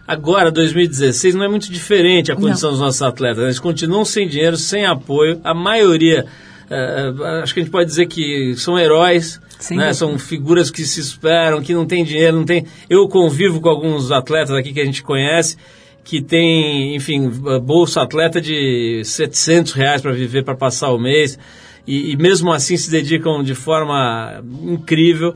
[0.06, 2.76] Agora, 2016, não é muito diferente a condição Não.
[2.76, 3.38] dos nossos atletas.
[3.38, 3.44] né?
[3.44, 5.40] Eles continuam sem dinheiro, sem apoio.
[5.42, 6.26] A maioria,
[6.68, 9.40] eh, eh, acho que a gente pode dizer que são heróis,
[9.70, 9.94] né?
[9.94, 12.66] São figuras que se esperam, que não tem dinheiro, não tem...
[12.90, 15.56] Eu convivo com alguns atletas aqui que a gente conhece,
[16.04, 17.30] que tem, enfim,
[17.62, 21.38] bolsa atleta de 700 reais para viver, para passar o mês,
[21.86, 25.34] e, e mesmo assim se dedicam de forma incrível.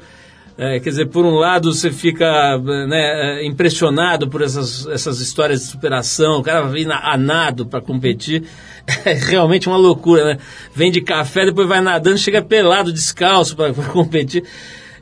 [0.59, 5.61] É, quer dizer, por um lado você fica né, é, impressionado por essas, essas histórias
[5.61, 8.45] de superação, o cara vem a nado para competir,
[9.05, 10.39] é realmente uma loucura, né?
[10.75, 14.45] Vem de café, depois vai nadando, chega pelado, descalço para competir.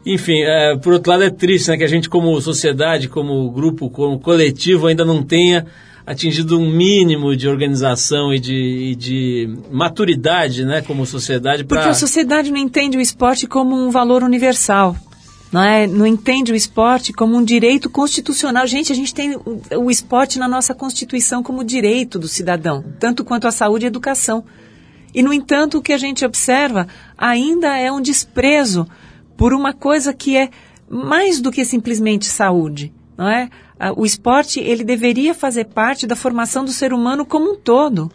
[0.05, 3.89] Enfim, é, por outro lado é triste, né, que a gente como sociedade, como grupo,
[3.89, 5.67] como coletivo ainda não tenha
[6.07, 11.93] atingido um mínimo de organização e de, e de maturidade, né, como sociedade Porque para
[11.93, 14.97] a sociedade não entende o esporte como um valor universal.
[15.51, 15.87] Não, é?
[15.87, 18.67] não entende o esporte como um direito constitucional.
[18.67, 23.25] Gente, a gente tem o, o esporte na nossa Constituição como direito do cidadão, tanto
[23.25, 24.45] quanto a saúde e a educação.
[25.15, 28.85] E, no entanto, o que a gente observa ainda é um desprezo
[29.37, 30.51] por uma coisa que é
[30.89, 32.93] mais do que simplesmente saúde.
[33.17, 33.49] Não é?
[33.79, 38.11] Ah, O esporte ele deveria fazer parte da formação do ser humano como um todo.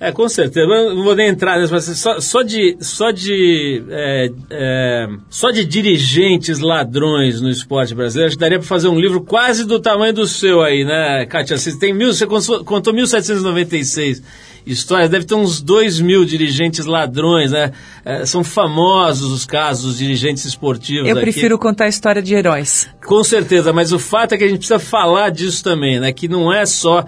[0.00, 0.60] É, com certeza.
[0.60, 5.50] Eu não vou nem entrar nisso, mas só, só de, só, de, é, é, só
[5.50, 9.80] de dirigentes ladrões no esporte brasileiro, acho que daria para fazer um livro quase do
[9.80, 11.58] tamanho do seu aí, né, Kátia?
[11.58, 14.22] Você, tem mil, você contou contou 1796
[14.72, 17.72] histórias, deve ter uns 2 mil dirigentes ladrões, né?
[18.04, 21.22] É, são famosos os casos dos dirigentes esportivos Eu aqui.
[21.22, 22.88] prefiro contar a história de heróis.
[23.04, 26.12] Com certeza, mas o fato é que a gente precisa falar disso também, né?
[26.12, 27.04] Que não é só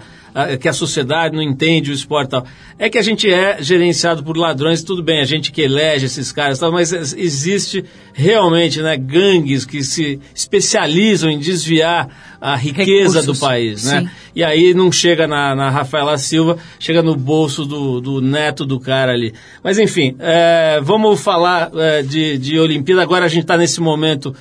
[0.59, 2.45] que a sociedade não entende o esporte e tal.
[2.79, 6.31] É que a gente é gerenciado por ladrões, tudo bem, a gente que elege esses
[6.31, 12.55] caras e tal, mas ex- existe realmente né, gangues que se especializam em desviar a
[12.55, 14.01] riqueza Recursos, do país, né?
[14.01, 14.09] sim.
[14.35, 18.79] E aí não chega na, na Rafaela Silva, chega no bolso do, do neto do
[18.79, 19.33] cara ali.
[19.63, 23.01] Mas enfim, é, vamos falar é, de, de Olimpíada.
[23.01, 24.33] Agora a gente está nesse momento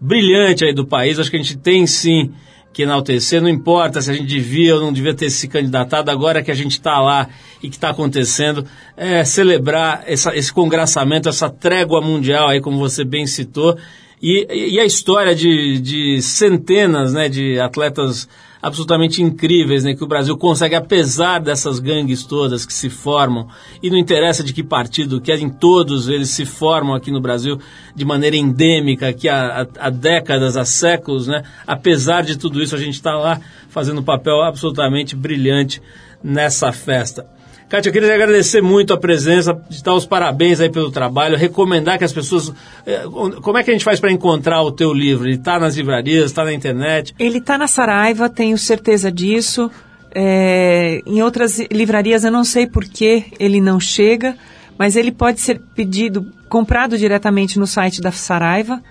[0.00, 1.18] brilhante aí do país.
[1.18, 2.30] Acho que a gente tem sim
[2.78, 3.42] que enaltecer.
[3.42, 6.12] Não importa se a gente devia ou não devia ter se candidatado.
[6.12, 7.28] Agora que a gente está lá
[7.60, 8.64] e que está acontecendo,
[8.96, 13.76] é celebrar essa, esse congraçamento, essa trégua mundial aí, como você bem citou.
[14.22, 18.28] E, e a história de, de centenas né, de atletas
[18.60, 23.48] absolutamente incríveis né, que o Brasil consegue, apesar dessas gangues todas que se formam,
[23.82, 27.58] e não interessa de que partido, que em todos eles se formam aqui no Brasil
[27.94, 32.74] de maneira endêmica, que há, há, há décadas, há séculos, né, apesar de tudo isso,
[32.74, 35.80] a gente está lá fazendo um papel absolutamente brilhante
[36.22, 37.37] nessa festa.
[37.68, 42.04] Kátia, eu queria agradecer muito a presença, dar os parabéns aí pelo trabalho, recomendar que
[42.04, 42.50] as pessoas.
[42.86, 43.02] eh,
[43.42, 45.28] Como é que a gente faz para encontrar o teu livro?
[45.28, 47.14] Ele está nas livrarias, está na internet?
[47.18, 49.70] Ele está na Saraiva, tenho certeza disso.
[50.14, 54.34] É, em outras livrarias eu não sei por que ele não chega,
[54.78, 58.82] mas ele pode ser pedido, comprado diretamente no site da Saraiva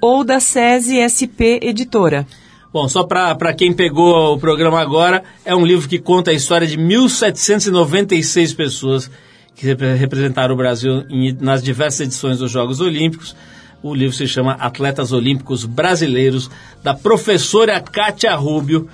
[0.00, 2.26] ou da SESI SP Editora.
[2.72, 6.66] Bom, só para quem pegou o programa agora, é um livro que conta a história
[6.66, 9.10] de 1796 pessoas
[9.56, 13.34] que repre- representaram o Brasil em- nas diversas edições dos Jogos Olímpicos.
[13.82, 16.48] O livro se chama Atletas Olímpicos Brasileiros,
[16.82, 18.88] da professora Kátia Rubio,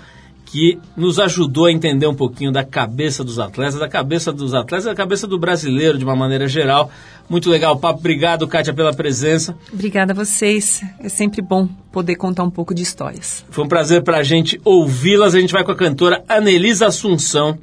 [0.47, 4.85] que nos ajudou a entender um pouquinho da cabeça dos atletas, da cabeça dos atletas,
[4.85, 6.91] da cabeça do brasileiro de uma maneira geral.
[7.29, 7.99] Muito legal o papo.
[7.99, 9.57] Obrigado, Kátia, pela presença.
[9.73, 10.83] Obrigada a vocês.
[11.01, 13.45] É sempre bom poder contar um pouco de histórias.
[13.51, 15.35] Foi um prazer para a gente ouvi-las.
[15.35, 17.59] A gente vai com a cantora Anelisa Assunção.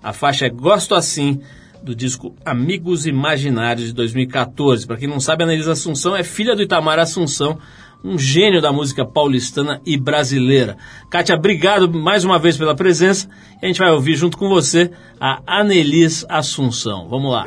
[0.00, 1.40] A faixa é Gosto Assim,
[1.82, 4.86] do disco Amigos Imaginários de 2014.
[4.86, 7.58] Para quem não sabe, a Anelisa Assunção é filha do Itamar Assunção,
[8.02, 10.76] um gênio da música paulistana e brasileira.
[11.10, 13.28] Kátia, obrigado mais uma vez pela presença.
[13.60, 14.90] E a gente vai ouvir junto com você
[15.20, 17.08] a Anelis Assunção.
[17.08, 17.44] Vamos lá.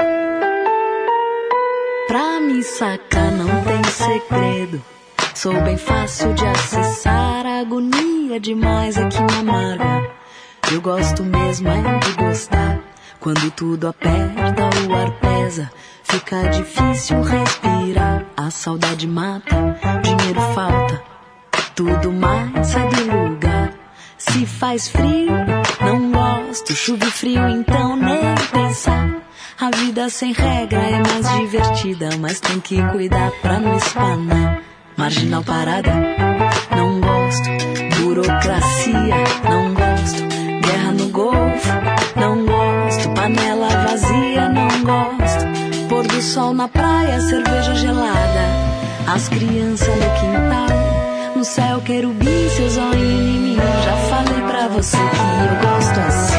[2.07, 4.81] Pra me sacar não tem segredo.
[5.33, 7.45] Sou bem fácil de acessar.
[7.45, 10.11] A agonia demais é que me amarga.
[10.71, 12.90] Eu gosto mesmo é de gostar.
[13.21, 15.71] Quando tudo aperta, o ar pesa.
[16.03, 18.25] Fica difícil respirar.
[18.35, 19.55] A saudade mata,
[20.01, 21.03] dinheiro falta.
[21.75, 23.73] Tudo mais sai do lugar.
[24.17, 25.31] Se faz frio,
[25.81, 26.73] não gosto.
[26.73, 29.21] Chuva e frio, então nem pensar.
[29.59, 34.63] A vida sem regra é mais divertida, mas tem que cuidar pra não espanar.
[34.97, 35.93] Marginal parada,
[36.75, 38.01] não gosto.
[38.01, 39.15] Burocracia,
[39.47, 40.40] não gosto.
[46.31, 48.45] Sol na praia, cerveja gelada.
[49.05, 51.35] As crianças no quintal.
[51.35, 53.57] No céu, querubim, seus olhos em mim.
[53.57, 56.30] Já falei pra você que eu gosto assim.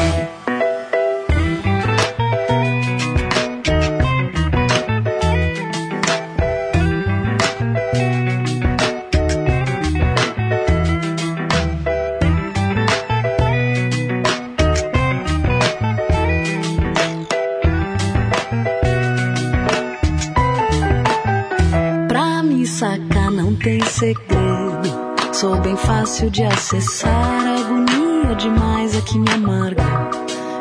[24.03, 25.33] Segredo.
[25.33, 27.09] Sou bem fácil de acessar.
[27.57, 29.83] Agonia demais é que me amarga.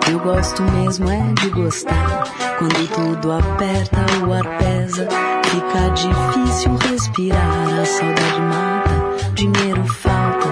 [0.08, 2.22] Eu gosto mesmo é de gostar.
[2.58, 5.08] Quando tudo aperta, o ar pesa.
[5.44, 7.80] Fica difícil respirar.
[7.80, 10.48] A saudade mata, dinheiro falta.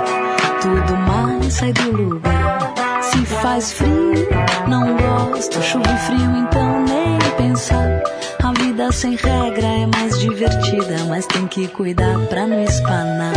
[0.61, 2.75] Tudo mais sai do lugar.
[3.03, 4.29] Se faz frio,
[4.67, 5.63] não gosto.
[5.63, 8.03] Chuva e frio, então nem pensar.
[8.51, 13.33] A vida sem regra é mais divertida, mas tem que cuidar pra não espanar.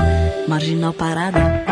[0.47, 1.63] Marginal parada,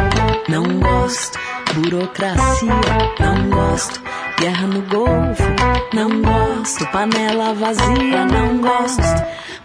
[0.48, 1.40] não gosto.
[1.74, 2.72] Burocracia,
[3.20, 4.00] não gosto.
[4.38, 5.44] Guerra no Golfo,
[5.92, 6.86] não gosto.
[6.92, 9.02] Panela vazia, não gosto.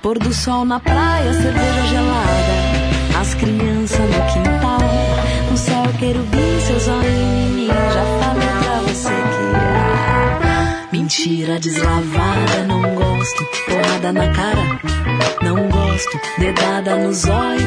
[0.01, 3.20] Pôr do sol na praia, cerveja gelada.
[3.20, 4.79] As crianças no quintal.
[5.51, 7.66] No céu, querubim, seus olhos em mim.
[7.66, 8.36] Já falei
[11.19, 13.49] Mentira deslavada, não gosto.
[13.64, 14.62] Porrada na cara,
[15.43, 16.21] não gosto.
[16.39, 17.62] Dedada nos olhos,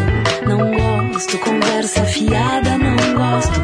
[0.46, 1.36] não gosto.
[1.40, 3.60] Conversa fiada, não gosto.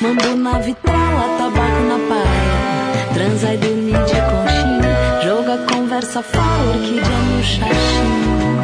[0.00, 3.12] Mando na vitrola, tabaco na paia.
[3.12, 5.20] Transa e dormir de conchinha.
[5.24, 8.63] Joga conversa fora, orquídea no xaxim.